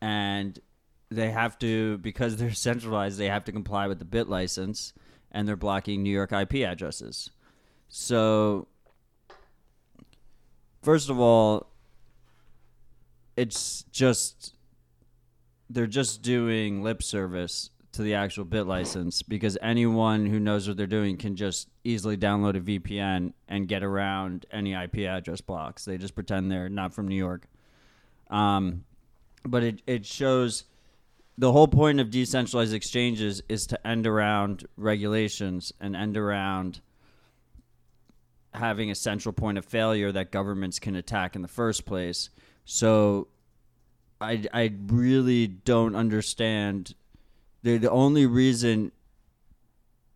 [0.00, 0.58] and
[1.10, 3.18] they have to because they're centralized.
[3.18, 4.94] They have to comply with the BitLicense,
[5.30, 7.30] and they're blocking New York IP addresses.
[7.88, 8.68] So,
[10.82, 11.68] first of all,
[13.36, 14.54] it's just
[15.68, 20.86] they're just doing lip service to the actual BitLicense because anyone who knows what they're
[20.86, 25.84] doing can just easily download a VPN and get around any IP address blocks.
[25.84, 27.46] They just pretend they're not from New York.
[28.28, 28.84] Um,
[29.44, 30.64] but it, it shows
[31.38, 36.80] the whole point of decentralized exchanges is to end around regulations and end around
[38.54, 42.30] having a central point of failure that governments can attack in the first place.
[42.66, 43.28] So
[44.20, 46.94] I, I really don't understand
[47.62, 48.92] the the only reason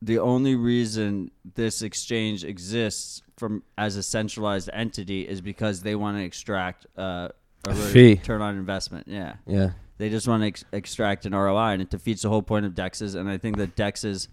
[0.02, 6.16] the only reason this exchange exists from as a centralized entity is because they want
[6.18, 7.28] to extract uh,
[7.66, 8.10] a fee.
[8.10, 9.06] return on investment.
[9.06, 9.70] Yeah, Yeah.
[9.98, 12.72] they just want to ex- extract an ROI, and it defeats the whole point of
[12.74, 13.14] dexes.
[13.14, 14.28] And I think that dexes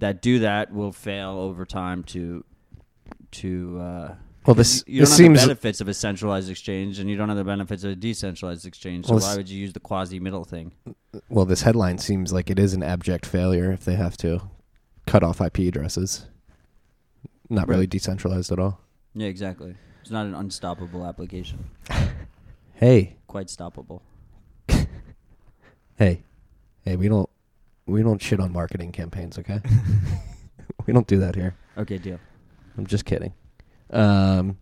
[0.00, 2.44] that do that will fail over time to
[3.32, 3.78] to.
[3.80, 4.14] Uh,
[4.46, 7.16] Well, this you don't this have seems the benefits of a centralized exchange, and you
[7.16, 9.06] don't have the benefits of a decentralized exchange.
[9.06, 10.72] So Well, why this- would you use the quasi middle thing?
[11.28, 11.44] well.
[11.46, 14.42] This headline seems like it is an abject failure if they have to
[15.06, 16.26] cut off IP addresses.
[17.48, 17.90] Not really Right.
[17.90, 18.80] decentralized at all.
[19.14, 19.76] Yeah, exactly.
[20.02, 21.64] It's not an unstoppable application.
[22.76, 24.00] Hey, Quite stoppable.
[25.96, 26.24] hey,
[26.82, 26.96] hey.
[26.96, 27.30] We don't
[27.86, 29.60] we don't shit on marketing campaigns, okay?
[30.86, 31.54] we don't do that here.
[31.78, 32.18] Okay, deal.
[32.76, 33.32] I'm just kidding.
[33.90, 34.58] Um,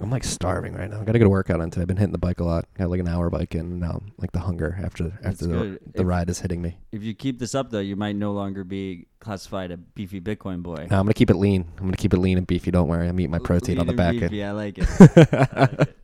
[0.00, 1.00] I'm like starving right now.
[1.00, 1.82] I got to go to workout on today.
[1.82, 2.66] I've been hitting the bike a lot.
[2.76, 3.60] Got like an hour bike in.
[3.60, 5.80] And now like the hunger after That's after the, good.
[5.94, 6.76] the If- ride is hitting me.
[6.90, 10.62] If you keep this up, though, you might no longer be classified a beefy Bitcoin
[10.64, 10.88] boy.
[10.90, 11.64] No, I'm gonna keep it lean.
[11.78, 12.70] I'm gonna keep it lean and beefy.
[12.72, 13.08] Don't worry.
[13.08, 14.34] I'm eating my protein on the back end.
[14.34, 14.86] I like it.
[15.00, 15.96] I like it.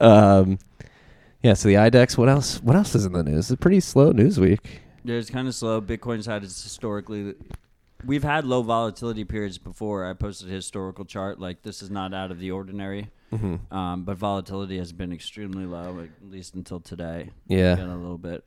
[0.00, 0.58] um,
[1.42, 1.54] yeah.
[1.54, 2.18] So the IDEX.
[2.18, 2.62] What else?
[2.62, 3.38] What else is in the news?
[3.46, 4.82] It's a pretty slow news week.
[5.04, 5.80] Yeah, it's kind of slow.
[5.80, 7.34] Bitcoin's had its historically.
[8.06, 10.06] We've had low volatility periods before.
[10.06, 11.40] I posted a historical chart.
[11.40, 13.10] Like this is not out of the ordinary.
[13.32, 13.76] Mm-hmm.
[13.76, 17.30] Um, but volatility has been extremely low, at least until today.
[17.48, 17.74] Yeah.
[17.74, 18.46] A little bit.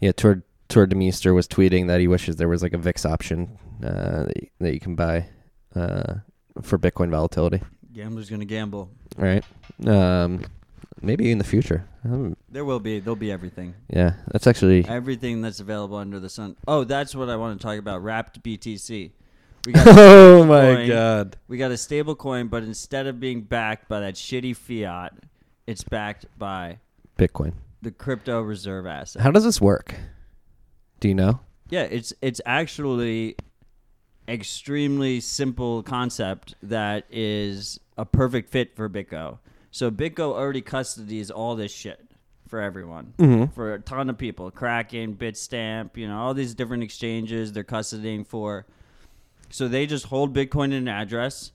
[0.00, 0.12] Yeah.
[0.12, 4.24] Tuur Tuur Demeester was tweeting that he wishes there was like a VIX option uh,
[4.24, 5.26] that, you, that you can buy
[5.74, 6.14] uh,
[6.62, 7.60] for Bitcoin volatility.
[7.92, 8.88] Gambler's gonna gamble.
[9.16, 9.44] Right.
[9.84, 10.44] Um,
[11.02, 11.88] maybe in the future.
[12.04, 12.98] Um, There will be.
[13.00, 13.74] There'll be everything.
[13.88, 14.86] yeah, that's actually.
[14.88, 16.56] Everything that's available under the sun.
[16.66, 18.02] Oh, that's what I want to talk about.
[18.02, 19.10] Wrapped BTC.
[19.66, 20.88] We got oh my Coin.
[20.88, 21.36] god.
[21.46, 25.12] we got a stable coin, but instead of being backed by that shitty fiat,
[25.66, 26.78] it's backed by
[27.18, 27.52] Bitcoin.
[27.82, 29.20] the crypto reserve asset.
[29.20, 29.94] How does this work?
[31.00, 31.40] Do you know?
[31.68, 33.36] Yeah, it's it's actually
[34.26, 39.38] extremely simple concept that is a perfect fit for BitGo.
[39.70, 42.06] So BitGo already custodies all this shit
[42.48, 43.52] for everyone, Mhm.
[43.52, 44.50] for a ton of people.
[44.50, 48.66] Kraken, Bitstamp, you know, all these different exchanges they're custodying for.
[49.50, 51.52] So they just hold Bitcoin in an address,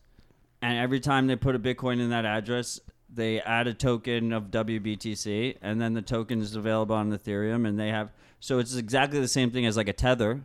[0.62, 2.80] and every time they put a Bitcoin in that address,
[3.14, 7.78] they add a token of WBTC, and then the token is available on Ethereum, and
[7.80, 8.12] they have.
[8.40, 10.44] So it's exactly the same thing as like a tether,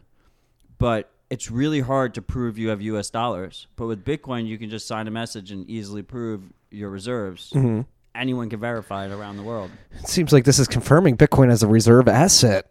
[0.79, 3.11] but it's really hard to prove you have U.S.
[3.11, 3.69] dollars.
[3.77, 7.53] But with Bitcoin, you can just sign a message and easily prove your reserves.
[7.55, 7.87] Mhm.
[8.15, 9.71] Anyone can verify it around the world.
[9.93, 12.71] It seems like this is confirming Bitcoin as a reserve asset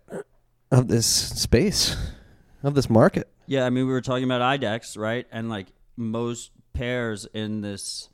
[0.71, 1.95] of this space,
[2.61, 3.29] of this market.
[3.47, 5.25] Yeah, I mean, we were talking about IDEX, right?
[5.31, 8.09] And like most pairs in this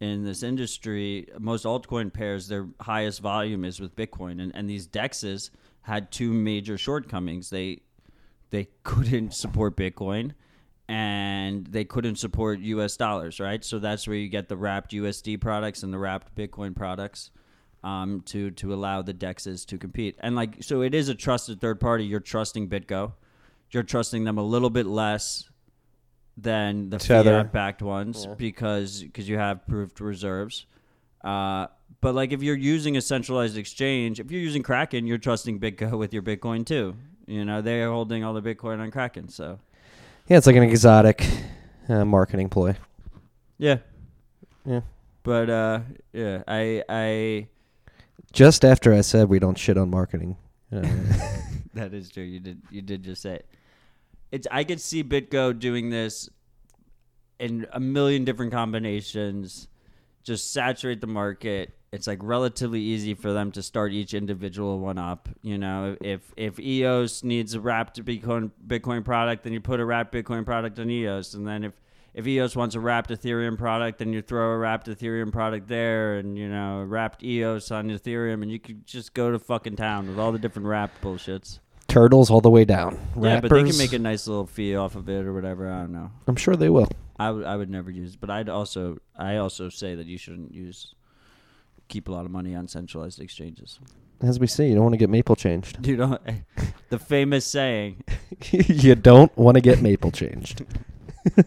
[0.00, 4.86] in this industry, most altcoin pairs, their highest volume is with Bitcoin, and and these
[4.88, 5.50] dexes
[5.82, 7.50] had two major shortcomings.
[7.50, 7.80] They
[8.50, 10.32] they couldn't support Bitcoin,
[10.90, 12.96] and they couldn't support U.S.
[12.96, 13.64] dollars, right?
[13.64, 17.30] So that's where you get the wrapped USD products and the wrapped Bitcoin products.
[17.82, 21.62] Um, to to allow the dexes to compete and like so it is a trusted
[21.62, 23.14] third party you're trusting bitgo
[23.70, 25.48] you're trusting them a little bit less
[26.36, 27.30] than the Tether.
[27.42, 30.66] fiat backed ones because because you have proved reserves.
[31.22, 31.66] Uh,
[32.00, 35.92] but like if you're using a centralized exchange, if you're using Kraken, you're trusting BitGo
[35.98, 36.96] with your Bitcoin too.
[37.26, 39.58] You know they're holding all the Bitcoin on Kraken, so
[40.28, 41.26] Yeah, it's like an exotic
[41.88, 42.76] uh, marketing ploy.
[43.58, 43.78] yeah,
[44.64, 44.80] Yeah.
[45.22, 45.80] But uh,
[46.12, 47.48] yeah, I I
[48.32, 50.36] Just after I said we don't shit on marketing.
[50.72, 50.82] Uh,
[51.74, 52.22] that is true.
[52.24, 53.46] You did you did just say it.
[54.32, 56.28] It's I could see BitGo doing this
[57.38, 59.68] in a million different combinations.
[60.22, 61.72] Just saturate the market.
[61.92, 65.28] It's like relatively easy for them to start each individual one up.
[65.42, 69.84] You know, if if EOS needs a wrapped Bitcoin Bitcoin product, then you put a
[69.84, 71.72] wrapped Bitcoin product on EOS, and then if
[72.14, 76.18] if EOS wants a wrapped Ethereum product, then you throw a wrapped Ethereum product there,
[76.18, 80.06] and you know, wrapped EOS on Ethereum, and you could just go to fucking town
[80.06, 81.58] with all the different wrapped bullshits.
[81.88, 83.00] turtles all the way down.
[83.20, 85.68] Yeah, but they can make a nice little fee off of it or whatever.
[85.68, 86.12] I don't know.
[86.28, 86.88] I'm sure they will.
[87.18, 90.54] I would I would never use, but I'd also I also say that you shouldn't
[90.54, 90.94] use
[91.90, 93.78] keep a lot of money on centralized exchanges.
[94.22, 95.86] As we see, you don't want to get maple changed.
[95.86, 96.18] You know,
[96.88, 98.02] the famous saying.
[98.50, 100.62] you don't want to get maple changed.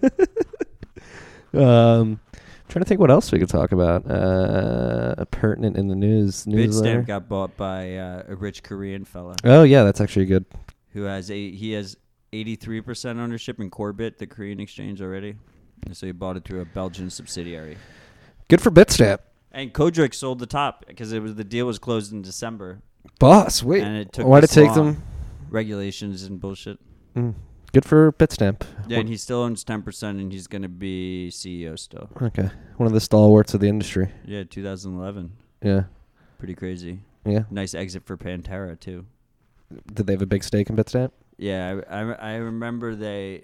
[1.53, 2.19] um,
[2.67, 4.09] trying to think what else we could talk about.
[4.09, 6.45] Uh, pertinent in the news.
[6.45, 10.45] Bitstamp got bought by uh, a rich Korean fella Oh yeah, that's actually good.
[10.93, 11.95] who has a he has
[12.33, 15.35] eighty three percent ownership in Korbit, the Korean exchange already.
[15.85, 17.77] And so he bought it through a Belgian subsidiary.
[18.47, 19.19] Good for Bitstamp.
[19.53, 22.81] And Kodrič sold the top because it was the deal was closed in December.
[23.19, 23.83] Boss, wait.
[23.83, 24.93] And it took Why'd it this take long.
[24.93, 25.03] them?
[25.49, 26.79] Regulations and bullshit.
[27.15, 27.35] Mm,
[27.71, 28.63] good for Bitstamp.
[28.87, 32.09] Yeah, and he still owns ten percent, and he's gonna be CEO still.
[32.21, 34.09] Okay, one of the stalwarts of the industry.
[34.25, 35.31] Yeah, 2011.
[35.61, 35.83] Yeah,
[36.39, 36.99] Pretty crazy.
[37.25, 37.43] yeah.
[37.51, 39.05] Nice exit for Pantera too.
[39.93, 41.11] Did they have a big stake in Bitstamp?
[41.37, 43.43] Yeah, I, I, I remember they.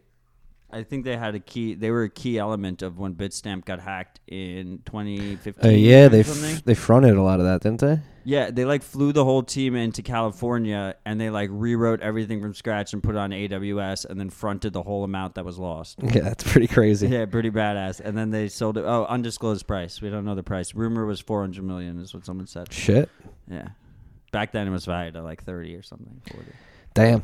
[0.72, 1.74] I think they had a key.
[1.74, 5.66] They were a key element of when Bitstamp got hacked in 2015.
[5.66, 8.00] Uh, yeah, they f- they fronted a lot of that, didn't they?
[8.24, 12.54] yeah, they like flew the whole team into California and they like rewrote everything from
[12.54, 15.98] scratch and put it on AWS and then fronted the whole amount that was lost.
[16.04, 17.08] Yeah, that's pretty crazy.
[17.08, 18.00] Yeah, pretty badass.
[18.02, 18.84] And then they sold it.
[18.86, 20.02] Oh, undisclosed price.
[20.02, 20.76] We don't know the price.
[20.76, 22.72] Rumor was 400 million, is what someone said.
[22.72, 23.10] Shit.
[23.50, 23.70] Yeah.
[24.32, 26.22] Back then it was valued at like 30 or something.
[26.32, 26.46] 40.
[26.94, 27.24] Damn.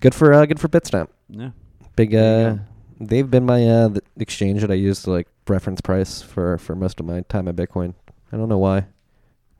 [0.00, 1.08] Good for uh, good for Bitstamp.
[1.28, 1.50] Yeah.
[1.96, 2.14] Big.
[2.14, 2.58] Uh.
[3.00, 6.74] They've been my uh, the exchange that I use to like reference price for for
[6.74, 7.94] most of my time at Bitcoin.
[8.32, 8.86] I don't know why.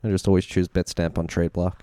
[0.02, 1.74] I just always choose Bitstamp on TradeBlock.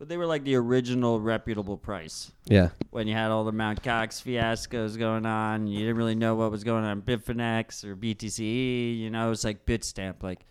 [0.00, 2.32] But they were like the original reputable price.
[2.46, 2.70] Yeah.
[2.90, 6.50] When you had all the Mount Gox fiascos going on, you didn't really know what
[6.50, 8.98] was going on Bitfinex or BTCE.
[8.98, 10.22] You know, it's like Bitstamp.
[10.22, 10.46] Like,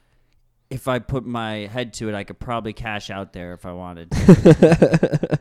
[0.69, 3.71] if I put my head to it, I could probably cash out there if I
[3.71, 4.11] wanted.
[4.11, 5.39] to.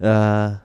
[0.02, 0.56] uh,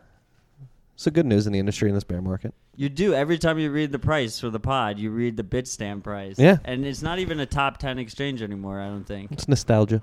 [1.02, 2.54] so good news in the industry in this bear market.
[2.76, 5.00] you do every time you read the price for the pod.
[5.00, 6.38] You read the Bitstamp price.
[6.38, 6.58] Yeah.
[6.66, 8.80] and it's not even a top ten exchange anymore.
[8.80, 9.32] I don't think.
[9.32, 10.02] It's nostalgia.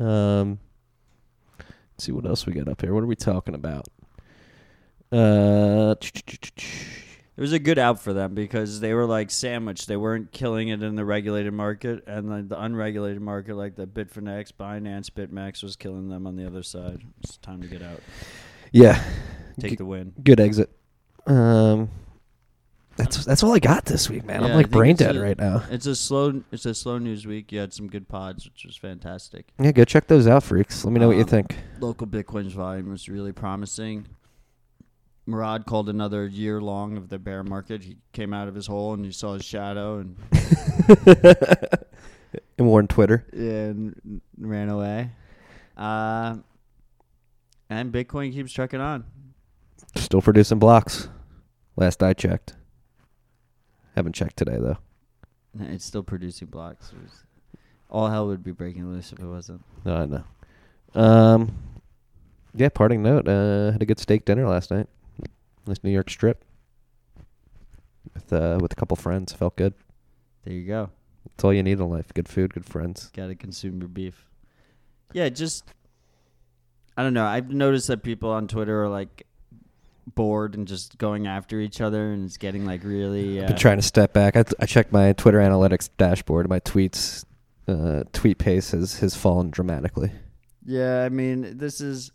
[0.00, 0.58] Um,
[1.58, 2.92] let's see what else we got up here.
[2.94, 3.86] What are we talking about?
[5.12, 5.94] Uh,
[7.36, 9.88] It was a good out for them because they were like sandwiched.
[9.88, 13.86] They weren't killing it in the regulated market, and like the unregulated market, like the
[13.88, 17.02] Bitfinex, Binance, BitMEX was killing them on the other side.
[17.24, 17.98] It's time to get out,
[18.70, 19.02] yeah,
[19.60, 20.12] take G- the win.
[20.22, 20.70] good exit.
[21.26, 21.88] Um,
[22.96, 24.42] that's that's all I got this week, man.
[24.42, 25.64] Yeah, I'm like brain dead a- right now.
[25.70, 27.50] It's a slow, it's a slow news week.
[27.50, 29.46] You had some good pods, which was fantastic.
[29.58, 30.84] Yeah, go check those out, freaks.
[30.84, 31.56] Let me know what you Um, think.
[31.80, 34.06] LocalBitcoins volume was really promising.
[35.26, 37.82] Murad called another year long of the bear market.
[37.82, 40.16] He came out of his hole and he saw his shadow, and
[42.58, 43.24] and warned Twitter.
[43.32, 45.10] and ran away.
[45.76, 46.36] Uh,
[47.70, 49.04] and Bitcoin keeps trucking on.
[49.96, 51.08] Still producing blocks.
[51.76, 52.54] Last I checked.
[53.96, 54.78] Haven't checked today though.
[55.60, 56.92] It's still producing blocks.
[57.90, 59.62] All hell would be breaking loose if it wasn't.
[59.84, 60.24] No, I know.
[61.00, 61.54] Um,
[62.54, 62.68] yeah.
[62.68, 63.28] Parting note.
[63.28, 64.88] Uh, had a good steak dinner last night.
[65.66, 66.44] Nice New York strip.
[68.12, 69.32] With uh, with a couple friends.
[69.32, 69.74] Felt good.
[70.44, 70.90] There you go.
[71.24, 72.12] That's all you need in life.
[72.12, 73.10] Good food, good friends.
[73.14, 74.28] Got to consume your beef.
[75.12, 75.64] Yeah, just
[76.96, 77.26] I don't know.
[77.26, 79.26] I've noticed that people on Twitter are like
[80.06, 83.38] bored and just going after each other, and it's getting like really.
[83.38, 84.36] I've Uh, been trying to step back.
[84.36, 86.48] I, I checked my Twitter analytics dashboard.
[86.48, 87.24] My tweets,
[87.68, 90.12] uh, tweet pace has has fallen dramatically.
[90.64, 92.10] Yeah, I mean, this is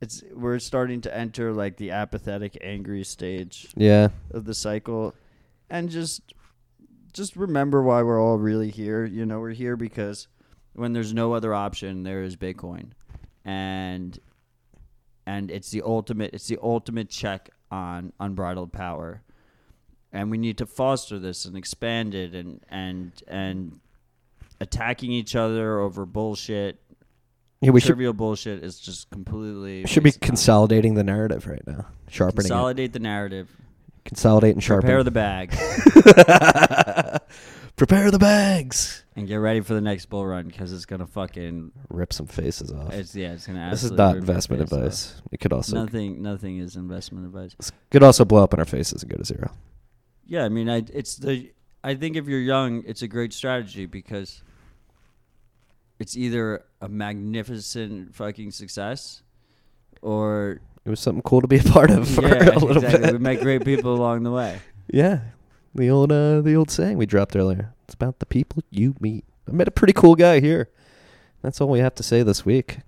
[0.00, 5.14] it's we're starting to enter like the apathetic, angry stage Yeah, of the cycle,
[5.70, 6.34] and just
[7.12, 9.04] just remember why we're all really here.
[9.04, 10.28] You know, we're here because
[10.74, 12.90] when there's no other option, there is Bitcoin,
[13.44, 14.18] and
[15.26, 16.34] and it's the ultimate.
[16.34, 19.22] It's the ultimate check on unbridled power,
[20.12, 23.80] and we need to foster this and expand it, and and and
[24.60, 26.80] attacking each other over bullshit
[27.64, 27.70] yeah.
[27.70, 30.28] We should trivial bullshit is just completely should be wasted time.
[30.28, 33.48] consolidating the narrative right now, sharpening consolidate the narrative,
[34.04, 34.86] consolidate and sharpen.
[34.86, 35.50] prepare the bag,
[37.76, 39.04] Prepare the bags.
[39.16, 42.70] and get ready for the next bull run because it's gonna fucking Rip some faces
[42.72, 42.92] off.
[42.92, 43.68] it's yeah it's gonna.
[43.70, 45.22] this is absolutely not rip your investment face advice.
[45.32, 47.56] It could also Nothing, nothing is investment advice.
[47.90, 49.50] could also blow up in our faces and go to zero.
[50.26, 51.52] Yeah, I mean, I it's the
[51.82, 54.42] I think if you're young, it's a great strategy because
[55.98, 59.22] it's either a magnificent fucking success
[60.00, 63.00] or It was something cool to be a part of for yeah, a little exactly.
[63.00, 63.12] bit.
[63.14, 64.60] We met great people along the way.
[64.92, 65.20] Yeah,
[65.74, 67.74] the old uh, the old saying we dropped earlier.
[67.84, 69.24] It's about the people you meet.
[69.48, 70.70] I met a pretty cool guy here.
[71.42, 72.78] That's all we have to say this week.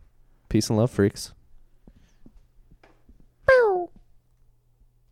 [0.48, 1.32] Peace and love, freaks.